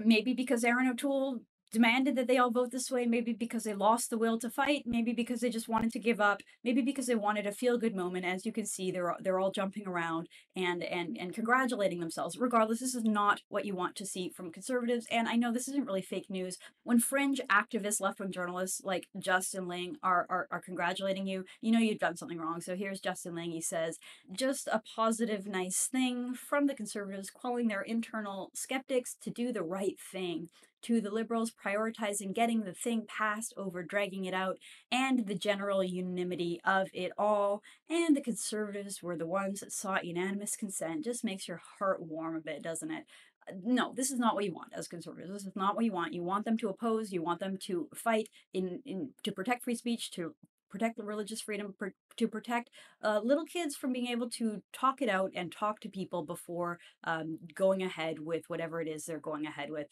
maybe 0.04 0.34
because 0.34 0.63
Erin 0.63 0.88
O'Toole 0.88 1.41
demanded 1.73 2.15
that 2.15 2.27
they 2.27 2.38
all 2.38 2.51
vote 2.51 2.71
this 2.71 2.91
way, 2.91 3.05
maybe 3.05 3.33
because 3.33 3.63
they 3.63 3.73
lost 3.73 4.12
the 4.12 4.17
will 4.17 4.38
to 4.38 4.49
fight, 4.49 4.83
maybe 4.86 5.12
because 5.12 5.41
they 5.41 5.49
just 5.49 5.67
wanted 5.67 5.91
to 5.91 5.99
give 5.99 6.21
up, 6.21 6.41
maybe 6.63 6.81
because 6.81 7.07
they 7.07 7.15
wanted 7.15 7.47
a 7.47 7.51
feel 7.51 7.79
good 7.79 7.95
moment. 7.95 8.25
As 8.25 8.45
you 8.45 8.53
can 8.53 8.65
see, 8.65 8.91
they're 8.91 9.15
they're 9.19 9.39
all 9.39 9.51
jumping 9.51 9.88
around 9.88 10.29
and 10.55 10.83
and 10.83 11.17
and 11.19 11.33
congratulating 11.33 11.99
themselves. 11.99 12.38
Regardless, 12.38 12.79
this 12.79 12.93
is 12.93 13.03
not 13.03 13.41
what 13.49 13.65
you 13.65 13.75
want 13.75 13.95
to 13.95 14.05
see 14.05 14.29
from 14.29 14.51
conservatives. 14.51 15.07
And 15.12 15.27
I 15.27 15.36
know 15.36 15.51
this 15.51 15.67
isn't 15.67 15.88
really 15.88 16.03
fake 16.03 16.29
news. 16.29 16.59
When 16.83 16.99
fringe 16.99 17.41
activists, 17.49 17.99
left 17.99 18.19
wing 18.19 18.31
journalists 18.31 18.81
like 18.83 19.07
Justin 19.17 19.67
Ling 19.67 19.97
are, 20.03 20.27
are 20.29 20.47
are 20.51 20.62
congratulating 20.62 21.25
you, 21.25 21.43
you 21.59 21.71
know 21.71 21.79
you've 21.79 21.97
done 21.97 22.17
something 22.17 22.38
wrong. 22.38 22.62
So 22.62 22.75
here's 22.75 23.01
Justin 23.01 23.33
Ling. 23.33 23.51
He 23.51 23.62
says, 23.62 23.97
just 24.31 24.67
a 24.67 24.83
positive, 24.95 25.47
nice 25.47 25.88
thing 25.88 26.36
from 26.36 26.67
the 26.67 26.75
conservatives, 26.75 27.31
quelling 27.31 27.67
their 27.67 27.81
internal 27.81 28.51
skeptics 28.53 29.15
to 29.23 29.31
do 29.31 29.51
the 29.51 29.63
right 29.63 29.97
thing 29.99 30.49
to 30.84 31.02
the 31.02 31.12
Liberals 31.12 31.52
prioritizing 31.52 32.34
getting 32.34 32.63
the 32.63 32.74
thing 32.74 33.06
passed 33.08 33.54
over 33.58 33.84
dragging 33.84 34.26
it 34.26 34.34
out, 34.34 34.58
and 34.91 35.28
the 35.28 35.36
general 35.36 35.84
unanimity 35.84 36.60
of 36.65 36.89
it 36.93 37.12
all. 37.17 37.62
And 37.89 38.15
the 38.15 38.22
Conservatives 38.22 39.02
were 39.02 39.17
the 39.17 39.28
ones 39.28 39.60
that 39.60 39.72
sought 39.72 40.06
unanimous 40.06 40.56
consent. 40.56 41.04
Just 41.04 41.24
makes 41.24 41.48
your 41.48 41.62
heart 41.80 42.02
warm 42.02 42.36
a 42.36 42.41
bit, 42.41 42.62
doesn't 42.62 42.91
it? 42.91 43.06
Uh, 43.50 43.54
no, 43.63 43.93
this 43.96 44.12
is 44.12 44.19
not 44.19 44.36
what 44.36 44.46
you 44.46 44.54
want 44.54 44.74
as 44.74 44.88
conservatives. 44.88 45.32
This 45.32 45.46
is 45.46 45.56
not 45.56 45.76
what 45.76 45.86
you 45.86 45.91
want. 45.91 46.13
You 46.13 46.24
want 46.24 46.46
them 46.46 46.58
to 46.60 46.69
oppose. 46.69 47.12
You 47.12 47.22
want 47.22 47.39
them 47.39 47.58
to 47.63 47.89
fight 47.93 48.30
in, 48.54 48.82
in 48.86 49.10
to 49.24 49.32
protect 49.32 49.63
free 49.63 49.76
speech, 49.76 50.12
to 50.12 50.36
protect 50.69 50.98
religious 50.98 51.39
freedom, 51.39 51.76
to 52.17 52.28
protect 52.28 52.72
uh, 53.04 53.19
little 53.24 53.46
kids 53.46 53.76
from 53.76 53.93
being 53.93 54.08
able 54.08 54.28
to 54.28 54.63
talk 54.74 55.04
it 55.04 55.10
out 55.10 55.32
and 55.36 55.52
talk 55.52 55.80
to 55.80 55.89
people 55.89 56.24
before 56.24 56.80
um, 57.04 57.38
going 57.54 57.84
ahead 57.84 58.17
with 58.19 58.50
whatever 58.50 58.82
it 58.82 58.88
is 58.88 59.06
they're 59.06 59.19
going 59.19 59.46
ahead 59.46 59.69
with 59.69 59.88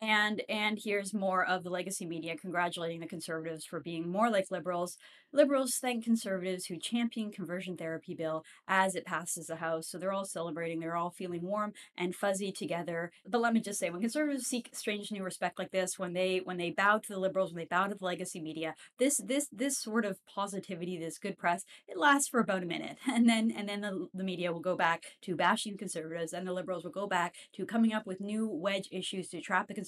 and 0.00 0.42
and 0.48 0.78
here's 0.84 1.12
more 1.12 1.44
of 1.44 1.64
the 1.64 1.70
legacy 1.70 2.06
media 2.06 2.36
congratulating 2.36 3.00
the 3.00 3.06
conservatives 3.06 3.64
for 3.64 3.80
being 3.80 4.08
more 4.08 4.30
like 4.30 4.50
liberals 4.50 4.96
liberals 5.32 5.78
thank 5.80 6.04
conservatives 6.04 6.66
who 6.66 6.78
champion 6.78 7.30
conversion 7.32 7.76
therapy 7.76 8.14
bill 8.14 8.44
as 8.68 8.94
it 8.94 9.04
passes 9.04 9.46
the 9.46 9.56
house 9.56 9.88
so 9.88 9.98
they're 9.98 10.12
all 10.12 10.24
celebrating 10.24 10.78
they're 10.78 10.96
all 10.96 11.10
feeling 11.10 11.42
warm 11.42 11.72
and 11.96 12.14
fuzzy 12.14 12.52
together 12.52 13.10
but 13.26 13.40
let 13.40 13.52
me 13.52 13.60
just 13.60 13.78
say 13.78 13.90
when 13.90 14.00
conservatives 14.00 14.46
seek 14.46 14.70
strange 14.72 15.10
new 15.10 15.22
respect 15.22 15.58
like 15.58 15.72
this 15.72 15.98
when 15.98 16.12
they 16.12 16.40
when 16.44 16.56
they 16.56 16.70
bow 16.70 16.98
to 16.98 17.12
the 17.12 17.18
liberals 17.18 17.52
when 17.52 17.58
they 17.58 17.66
bow 17.66 17.86
to 17.86 17.94
the 17.94 18.04
legacy 18.04 18.40
media 18.40 18.74
this 18.98 19.18
this 19.24 19.48
this 19.52 19.78
sort 19.78 20.04
of 20.04 20.18
positivity 20.26 20.96
this 20.96 21.18
good 21.18 21.36
press 21.36 21.64
it 21.88 21.98
lasts 21.98 22.28
for 22.28 22.40
about 22.40 22.62
a 22.62 22.66
minute 22.66 22.98
and 23.08 23.28
then 23.28 23.50
and 23.50 23.68
then 23.68 23.80
the, 23.80 24.08
the 24.14 24.24
media 24.24 24.52
will 24.52 24.60
go 24.60 24.76
back 24.76 25.16
to 25.20 25.34
bashing 25.34 25.76
conservatives 25.76 26.32
and 26.32 26.46
the 26.46 26.52
liberals 26.52 26.84
will 26.84 26.90
go 26.90 27.06
back 27.06 27.34
to 27.52 27.66
coming 27.66 27.92
up 27.92 28.06
with 28.06 28.20
new 28.20 28.48
wedge 28.48 28.88
issues 28.92 29.28
to 29.28 29.40
trap 29.40 29.66
the 29.66 29.74
conservatives. 29.74 29.87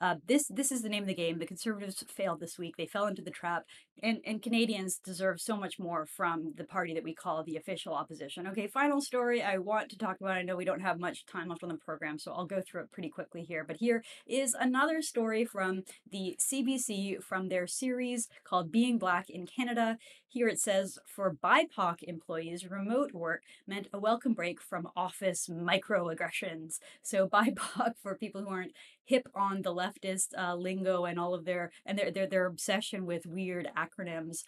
Uh, 0.00 0.16
this 0.26 0.48
this 0.48 0.72
is 0.72 0.82
the 0.82 0.88
name 0.88 1.02
of 1.02 1.08
the 1.08 1.14
game. 1.14 1.38
The 1.38 1.46
conservatives 1.46 2.04
failed 2.08 2.40
this 2.40 2.58
week. 2.58 2.76
They 2.76 2.86
fell 2.86 3.06
into 3.06 3.22
the 3.22 3.30
trap, 3.30 3.64
and 4.02 4.20
and 4.26 4.42
Canadians 4.42 4.98
deserve 4.98 5.40
so 5.40 5.56
much 5.56 5.78
more 5.78 6.06
from 6.06 6.54
the 6.56 6.64
party 6.64 6.94
that 6.94 7.04
we 7.04 7.14
call 7.14 7.42
the 7.42 7.56
official 7.56 7.94
opposition. 7.94 8.46
Okay, 8.46 8.66
final 8.66 9.00
story 9.00 9.42
I 9.42 9.58
want 9.58 9.90
to 9.90 9.98
talk 9.98 10.20
about. 10.20 10.36
I 10.36 10.42
know 10.42 10.56
we 10.56 10.64
don't 10.64 10.80
have 10.80 10.98
much 10.98 11.26
time 11.26 11.48
left 11.48 11.62
on 11.62 11.68
the 11.68 11.76
program, 11.76 12.18
so 12.18 12.32
I'll 12.32 12.46
go 12.46 12.60
through 12.60 12.82
it 12.82 12.92
pretty 12.92 13.08
quickly 13.08 13.42
here. 13.42 13.64
But 13.64 13.76
here 13.76 14.02
is 14.26 14.54
another 14.58 15.02
story 15.02 15.44
from 15.44 15.82
the 16.10 16.36
CBC 16.38 17.22
from 17.22 17.48
their 17.48 17.66
series 17.66 18.28
called 18.44 18.72
Being 18.72 18.98
Black 18.98 19.30
in 19.30 19.46
Canada. 19.46 19.98
Here 20.34 20.48
it 20.48 20.58
says 20.58 20.98
for 21.06 21.32
BIPOC 21.32 22.02
employees, 22.02 22.68
remote 22.68 23.12
work 23.12 23.42
meant 23.68 23.86
a 23.92 24.00
welcome 24.00 24.34
break 24.34 24.60
from 24.60 24.88
office 24.96 25.48
microaggressions. 25.48 26.80
So 27.02 27.28
BIPOC 27.32 27.92
for 28.02 28.16
people 28.16 28.42
who 28.42 28.48
aren't 28.48 28.72
hip 29.04 29.28
on 29.34 29.62
the 29.62 29.74
leftist 29.74 30.28
uh, 30.36 30.54
lingo 30.54 31.04
and 31.04 31.18
all 31.18 31.34
of 31.34 31.44
their 31.44 31.70
and 31.84 31.98
their, 31.98 32.10
their 32.10 32.26
their 32.26 32.46
obsession 32.46 33.06
with 33.06 33.26
weird 33.26 33.68
acronyms. 33.76 34.42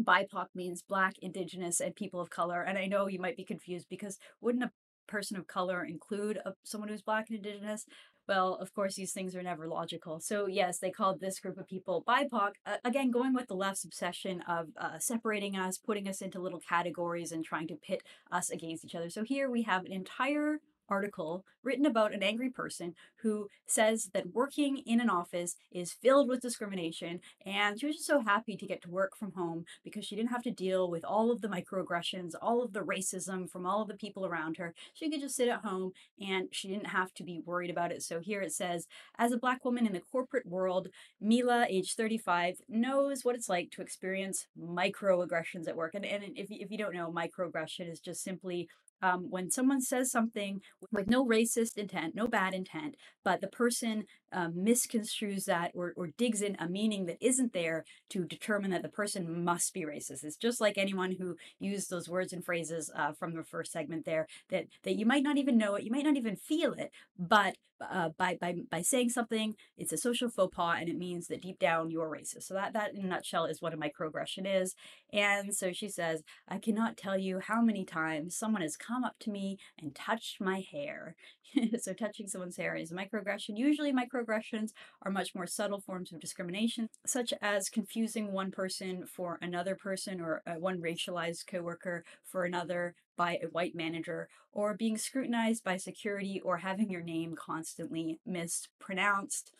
BIPOC 0.00 0.46
means 0.54 0.82
Black, 0.82 1.14
Indigenous, 1.20 1.80
and 1.80 1.94
people 1.96 2.20
of 2.20 2.30
color. 2.30 2.62
And 2.62 2.78
I 2.78 2.86
know 2.86 3.08
you 3.08 3.18
might 3.18 3.36
be 3.36 3.44
confused 3.44 3.86
because 3.90 4.18
wouldn't 4.40 4.64
a 4.64 4.70
person 5.08 5.36
of 5.36 5.46
color 5.46 5.84
include 5.84 6.38
a, 6.44 6.52
someone 6.62 6.88
who's 6.88 7.02
Black 7.02 7.28
and 7.28 7.38
Indigenous? 7.38 7.84
Well, 8.28 8.56
of 8.56 8.74
course, 8.74 8.94
these 8.94 9.12
things 9.12 9.34
are 9.34 9.42
never 9.42 9.66
logical. 9.66 10.20
So, 10.20 10.46
yes, 10.46 10.78
they 10.78 10.90
called 10.90 11.18
this 11.18 11.40
group 11.40 11.56
of 11.56 11.66
people 11.66 12.04
BIPOC. 12.06 12.50
Uh, 12.66 12.76
again, 12.84 13.10
going 13.10 13.32
with 13.32 13.48
the 13.48 13.54
left's 13.54 13.84
obsession 13.84 14.42
of 14.46 14.68
uh, 14.76 14.98
separating 14.98 15.56
us, 15.56 15.78
putting 15.78 16.06
us 16.06 16.20
into 16.20 16.38
little 16.38 16.60
categories, 16.60 17.32
and 17.32 17.42
trying 17.42 17.68
to 17.68 17.74
pit 17.74 18.02
us 18.30 18.50
against 18.50 18.84
each 18.84 18.94
other. 18.94 19.08
So, 19.08 19.24
here 19.24 19.50
we 19.50 19.62
have 19.62 19.86
an 19.86 19.92
entire 19.92 20.58
article 20.88 21.44
written 21.62 21.86
about 21.86 22.14
an 22.14 22.22
angry 22.22 22.50
person 22.50 22.94
who 23.22 23.48
says 23.66 24.10
that 24.14 24.34
working 24.34 24.78
in 24.78 25.00
an 25.00 25.10
office 25.10 25.56
is 25.70 25.92
filled 25.92 26.28
with 26.28 26.40
discrimination 26.40 27.20
and 27.44 27.78
she 27.78 27.86
was 27.86 27.96
just 27.96 28.06
so 28.06 28.20
happy 28.20 28.56
to 28.56 28.66
get 28.66 28.82
to 28.82 28.90
work 28.90 29.16
from 29.16 29.32
home 29.32 29.64
because 29.84 30.04
she 30.04 30.16
didn't 30.16 30.30
have 30.30 30.42
to 30.42 30.50
deal 30.50 30.90
with 30.90 31.04
all 31.04 31.30
of 31.30 31.40
the 31.40 31.48
microaggressions, 31.48 32.32
all 32.40 32.62
of 32.62 32.72
the 32.72 32.80
racism 32.80 33.48
from 33.48 33.66
all 33.66 33.82
of 33.82 33.88
the 33.88 33.94
people 33.94 34.26
around 34.26 34.56
her. 34.56 34.74
She 34.94 35.10
could 35.10 35.20
just 35.20 35.36
sit 35.36 35.48
at 35.48 35.60
home 35.60 35.92
and 36.20 36.48
she 36.50 36.68
didn't 36.68 36.88
have 36.88 37.12
to 37.14 37.22
be 37.22 37.42
worried 37.44 37.70
about 37.70 37.92
it. 37.92 38.02
So 38.02 38.20
here 38.20 38.40
it 38.40 38.52
says, 38.52 38.86
as 39.18 39.32
a 39.32 39.38
black 39.38 39.64
woman 39.64 39.86
in 39.86 39.92
the 39.92 40.00
corporate 40.00 40.46
world, 40.46 40.88
Mila, 41.20 41.66
age 41.68 41.94
35, 41.94 42.56
knows 42.68 43.24
what 43.24 43.34
it's 43.34 43.48
like 43.48 43.70
to 43.72 43.82
experience 43.82 44.46
microaggressions 44.58 45.68
at 45.68 45.76
work. 45.76 45.94
And, 45.94 46.04
and 46.04 46.24
if, 46.36 46.50
if 46.50 46.70
you 46.70 46.78
don't 46.78 46.94
know, 46.94 47.12
microaggression 47.12 47.90
is 47.90 48.00
just 48.00 48.22
simply 48.22 48.68
um, 49.02 49.30
when 49.30 49.50
someone 49.50 49.80
says 49.80 50.10
something 50.10 50.60
with 50.90 51.08
no 51.08 51.24
racist 51.24 51.76
intent, 51.76 52.14
no 52.14 52.26
bad 52.26 52.54
intent, 52.54 52.96
but 53.24 53.40
the 53.40 53.48
person 53.48 54.04
um, 54.32 54.52
misconstrues 54.52 55.44
that 55.44 55.70
or, 55.74 55.92
or 55.96 56.08
digs 56.18 56.42
in 56.42 56.56
a 56.58 56.68
meaning 56.68 57.06
that 57.06 57.18
isn't 57.20 57.52
there 57.52 57.84
to 58.10 58.24
determine 58.24 58.70
that 58.70 58.82
the 58.82 58.88
person 58.88 59.44
must 59.44 59.72
be 59.72 59.82
racist. 59.82 60.24
It's 60.24 60.36
just 60.36 60.60
like 60.60 60.76
anyone 60.76 61.12
who 61.18 61.36
used 61.58 61.90
those 61.90 62.08
words 62.08 62.32
and 62.32 62.44
phrases 62.44 62.90
uh, 62.94 63.12
from 63.12 63.34
the 63.34 63.44
first 63.44 63.72
segment 63.72 64.04
there 64.04 64.26
that 64.50 64.66
that 64.82 64.96
you 64.96 65.06
might 65.06 65.22
not 65.22 65.38
even 65.38 65.56
know 65.56 65.74
it, 65.76 65.84
you 65.84 65.90
might 65.90 66.04
not 66.04 66.16
even 66.16 66.36
feel 66.36 66.72
it, 66.72 66.90
but 67.18 67.56
uh, 67.80 68.10
by 68.16 68.36
by 68.40 68.54
by 68.70 68.82
saying 68.82 69.10
something, 69.10 69.54
it's 69.76 69.92
a 69.92 69.96
social 69.96 70.28
faux 70.28 70.54
pas, 70.54 70.76
and 70.80 70.88
it 70.88 70.96
means 70.96 71.28
that 71.28 71.42
deep 71.42 71.58
down 71.58 71.90
you're 71.90 72.10
racist. 72.10 72.44
So 72.44 72.54
that 72.54 72.72
that 72.72 72.94
in 72.94 73.04
a 73.04 73.08
nutshell 73.08 73.46
is 73.46 73.60
what 73.60 73.74
a 73.74 73.76
microaggression 73.76 74.44
is. 74.44 74.74
And 75.12 75.54
so 75.54 75.72
she 75.72 75.88
says, 75.88 76.22
I 76.48 76.58
cannot 76.58 76.96
tell 76.96 77.18
you 77.18 77.40
how 77.40 77.60
many 77.60 77.84
times 77.84 78.36
someone 78.36 78.62
has 78.62 78.76
come 78.76 79.04
up 79.04 79.16
to 79.20 79.30
me 79.30 79.58
and 79.80 79.94
touched 79.94 80.40
my 80.40 80.60
hair. 80.60 81.16
so 81.80 81.92
touching 81.92 82.28
someone's 82.28 82.56
hair 82.56 82.76
is 82.76 82.92
a 82.92 82.94
microaggression. 82.94 83.56
Usually 83.56 83.92
microaggressions 83.92 84.70
are 85.02 85.10
much 85.10 85.34
more 85.34 85.46
subtle 85.46 85.80
forms 85.80 86.12
of 86.12 86.20
discrimination, 86.20 86.88
such 87.06 87.32
as 87.40 87.68
confusing 87.68 88.32
one 88.32 88.50
person 88.50 89.04
for 89.06 89.38
another 89.40 89.74
person 89.74 90.20
or 90.20 90.42
uh, 90.46 90.54
one 90.54 90.80
racialized 90.80 91.46
coworker 91.46 92.04
for 92.24 92.44
another 92.44 92.94
by 93.18 93.38
a 93.42 93.48
white 93.48 93.74
manager, 93.74 94.30
or 94.52 94.72
being 94.72 94.96
scrutinized 94.96 95.62
by 95.62 95.76
security 95.76 96.40
or 96.42 96.56
having 96.56 96.90
your 96.90 97.02
name 97.02 97.34
constantly 97.36 98.18
mispronounced. 98.24 99.52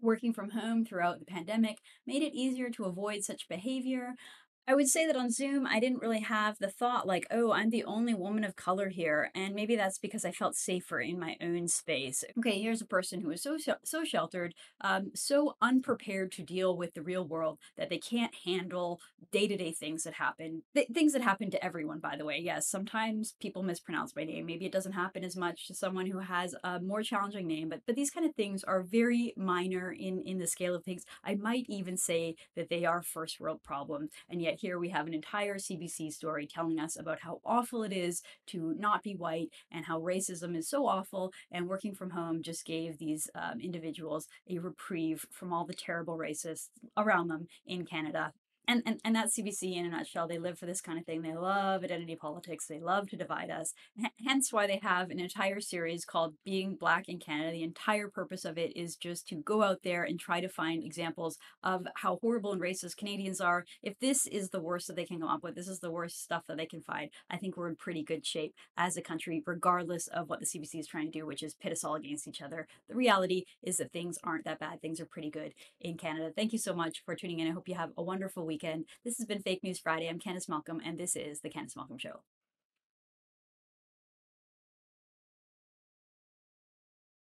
Working 0.00 0.32
from 0.32 0.50
home 0.50 0.84
throughout 0.84 1.20
the 1.20 1.24
pandemic 1.24 1.78
made 2.04 2.24
it 2.24 2.34
easier 2.34 2.70
to 2.70 2.86
avoid 2.86 3.22
such 3.22 3.48
behavior, 3.48 4.14
I 4.68 4.76
would 4.76 4.88
say 4.88 5.06
that 5.06 5.16
on 5.16 5.30
Zoom, 5.30 5.66
I 5.66 5.80
didn't 5.80 6.00
really 6.00 6.20
have 6.20 6.56
the 6.58 6.70
thought 6.70 7.04
like, 7.04 7.26
oh, 7.32 7.50
I'm 7.50 7.70
the 7.70 7.82
only 7.82 8.14
woman 8.14 8.44
of 8.44 8.54
color 8.54 8.90
here. 8.90 9.30
And 9.34 9.56
maybe 9.56 9.74
that's 9.74 9.98
because 9.98 10.24
I 10.24 10.30
felt 10.30 10.54
safer 10.54 11.00
in 11.00 11.18
my 11.18 11.36
own 11.42 11.66
space. 11.66 12.22
Okay, 12.38 12.60
here's 12.60 12.80
a 12.80 12.86
person 12.86 13.20
who 13.20 13.30
is 13.30 13.42
so, 13.42 13.58
so 13.84 14.04
sheltered, 14.04 14.54
um, 14.80 15.10
so 15.16 15.56
unprepared 15.60 16.30
to 16.32 16.44
deal 16.44 16.76
with 16.76 16.94
the 16.94 17.02
real 17.02 17.26
world 17.26 17.58
that 17.76 17.90
they 17.90 17.98
can't 17.98 18.32
handle 18.44 19.00
day 19.32 19.48
to 19.48 19.56
day 19.56 19.72
things 19.72 20.04
that 20.04 20.14
happen. 20.14 20.62
Th- 20.74 20.86
things 20.94 21.12
that 21.14 21.22
happen 21.22 21.50
to 21.50 21.64
everyone, 21.64 21.98
by 21.98 22.16
the 22.16 22.24
way. 22.24 22.38
Yes, 22.38 22.68
sometimes 22.68 23.34
people 23.40 23.64
mispronounce 23.64 24.14
my 24.14 24.22
name. 24.22 24.46
Maybe 24.46 24.64
it 24.64 24.72
doesn't 24.72 24.92
happen 24.92 25.24
as 25.24 25.36
much 25.36 25.66
to 25.66 25.74
someone 25.74 26.06
who 26.06 26.20
has 26.20 26.54
a 26.62 26.78
more 26.78 27.02
challenging 27.02 27.48
name, 27.48 27.68
but, 27.68 27.80
but 27.84 27.96
these 27.96 28.10
kind 28.10 28.24
of 28.24 28.36
things 28.36 28.62
are 28.62 28.84
very 28.84 29.34
minor 29.36 29.90
in, 29.90 30.22
in 30.24 30.38
the 30.38 30.46
scale 30.46 30.76
of 30.76 30.84
things. 30.84 31.02
I 31.24 31.34
might 31.34 31.66
even 31.68 31.96
say 31.96 32.36
that 32.54 32.68
they 32.68 32.84
are 32.84 33.02
first 33.02 33.40
world 33.40 33.60
problems. 33.64 34.10
And 34.30 34.40
yet, 34.40 34.51
here 34.58 34.78
we 34.78 34.90
have 34.90 35.06
an 35.06 35.14
entire 35.14 35.56
CBC 35.56 36.12
story 36.12 36.46
telling 36.46 36.78
us 36.78 36.98
about 36.98 37.20
how 37.20 37.40
awful 37.44 37.82
it 37.82 37.92
is 37.92 38.22
to 38.48 38.74
not 38.78 39.02
be 39.02 39.14
white 39.14 39.48
and 39.70 39.84
how 39.84 40.00
racism 40.00 40.56
is 40.56 40.68
so 40.68 40.86
awful. 40.86 41.32
And 41.50 41.68
working 41.68 41.94
from 41.94 42.10
home 42.10 42.42
just 42.42 42.64
gave 42.64 42.98
these 42.98 43.28
um, 43.34 43.60
individuals 43.60 44.26
a 44.48 44.58
reprieve 44.58 45.26
from 45.30 45.52
all 45.52 45.64
the 45.64 45.74
terrible 45.74 46.16
racists 46.16 46.68
around 46.96 47.28
them 47.28 47.46
in 47.66 47.84
Canada. 47.84 48.32
And, 48.68 48.82
and 48.86 49.00
and 49.04 49.16
that's 49.16 49.36
CBC 49.38 49.76
in 49.76 49.86
a 49.86 49.90
nutshell. 49.90 50.28
They 50.28 50.38
live 50.38 50.58
for 50.58 50.66
this 50.66 50.80
kind 50.80 50.98
of 50.98 51.04
thing. 51.04 51.22
They 51.22 51.34
love 51.34 51.82
identity 51.82 52.16
politics. 52.16 52.66
They 52.66 52.80
love 52.80 53.08
to 53.10 53.16
divide 53.16 53.50
us. 53.50 53.72
H- 53.98 54.12
hence 54.24 54.52
why 54.52 54.66
they 54.66 54.78
have 54.82 55.10
an 55.10 55.18
entire 55.20 55.60
series 55.60 56.04
called 56.04 56.34
Being 56.44 56.76
Black 56.76 57.08
in 57.08 57.18
Canada. 57.18 57.52
The 57.52 57.62
entire 57.62 58.08
purpose 58.08 58.44
of 58.44 58.58
it 58.58 58.76
is 58.76 58.96
just 58.96 59.26
to 59.28 59.36
go 59.36 59.62
out 59.62 59.80
there 59.82 60.04
and 60.04 60.18
try 60.18 60.40
to 60.40 60.48
find 60.48 60.84
examples 60.84 61.38
of 61.62 61.86
how 61.96 62.18
horrible 62.20 62.52
and 62.52 62.60
racist 62.60 62.96
Canadians 62.96 63.40
are. 63.40 63.64
If 63.82 63.98
this 63.98 64.26
is 64.26 64.50
the 64.50 64.60
worst 64.60 64.86
that 64.86 64.96
they 64.96 65.04
can 65.04 65.20
come 65.20 65.28
up 65.28 65.42
with, 65.42 65.54
this 65.54 65.68
is 65.68 65.80
the 65.80 65.90
worst 65.90 66.22
stuff 66.22 66.44
that 66.46 66.56
they 66.56 66.66
can 66.66 66.82
find. 66.82 67.10
I 67.30 67.36
think 67.36 67.56
we're 67.56 67.68
in 67.68 67.76
pretty 67.76 68.02
good 68.02 68.24
shape 68.24 68.54
as 68.76 68.96
a 68.96 69.02
country, 69.02 69.42
regardless 69.44 70.06
of 70.08 70.28
what 70.28 70.40
the 70.40 70.46
CBC 70.46 70.78
is 70.78 70.86
trying 70.86 71.10
to 71.10 71.18
do, 71.18 71.26
which 71.26 71.42
is 71.42 71.54
pit 71.54 71.72
us 71.72 71.84
all 71.84 71.94
against 71.94 72.28
each 72.28 72.42
other. 72.42 72.66
The 72.88 72.94
reality 72.94 73.44
is 73.62 73.76
that 73.78 73.92
things 73.92 74.18
aren't 74.24 74.44
that 74.44 74.60
bad. 74.60 74.80
Things 74.80 75.00
are 75.00 75.06
pretty 75.06 75.30
good 75.30 75.52
in 75.80 75.96
Canada. 75.96 76.30
Thank 76.34 76.52
you 76.52 76.58
so 76.58 76.74
much 76.74 77.02
for 77.04 77.14
tuning 77.14 77.40
in. 77.40 77.48
I 77.48 77.52
hope 77.52 77.68
you 77.68 77.74
have 77.74 77.90
a 77.96 78.02
wonderful 78.02 78.46
weekend. 78.52 78.84
This 79.02 79.16
has 79.16 79.26
been 79.26 79.40
Fake 79.40 79.64
News 79.64 79.78
Friday. 79.78 80.08
I'm 80.08 80.18
Candice 80.18 80.46
Malcolm, 80.46 80.78
and 80.84 80.98
this 80.98 81.16
is 81.16 81.40
The 81.40 81.48
Candice 81.48 81.74
Malcolm 81.74 81.96
Show. 81.96 82.20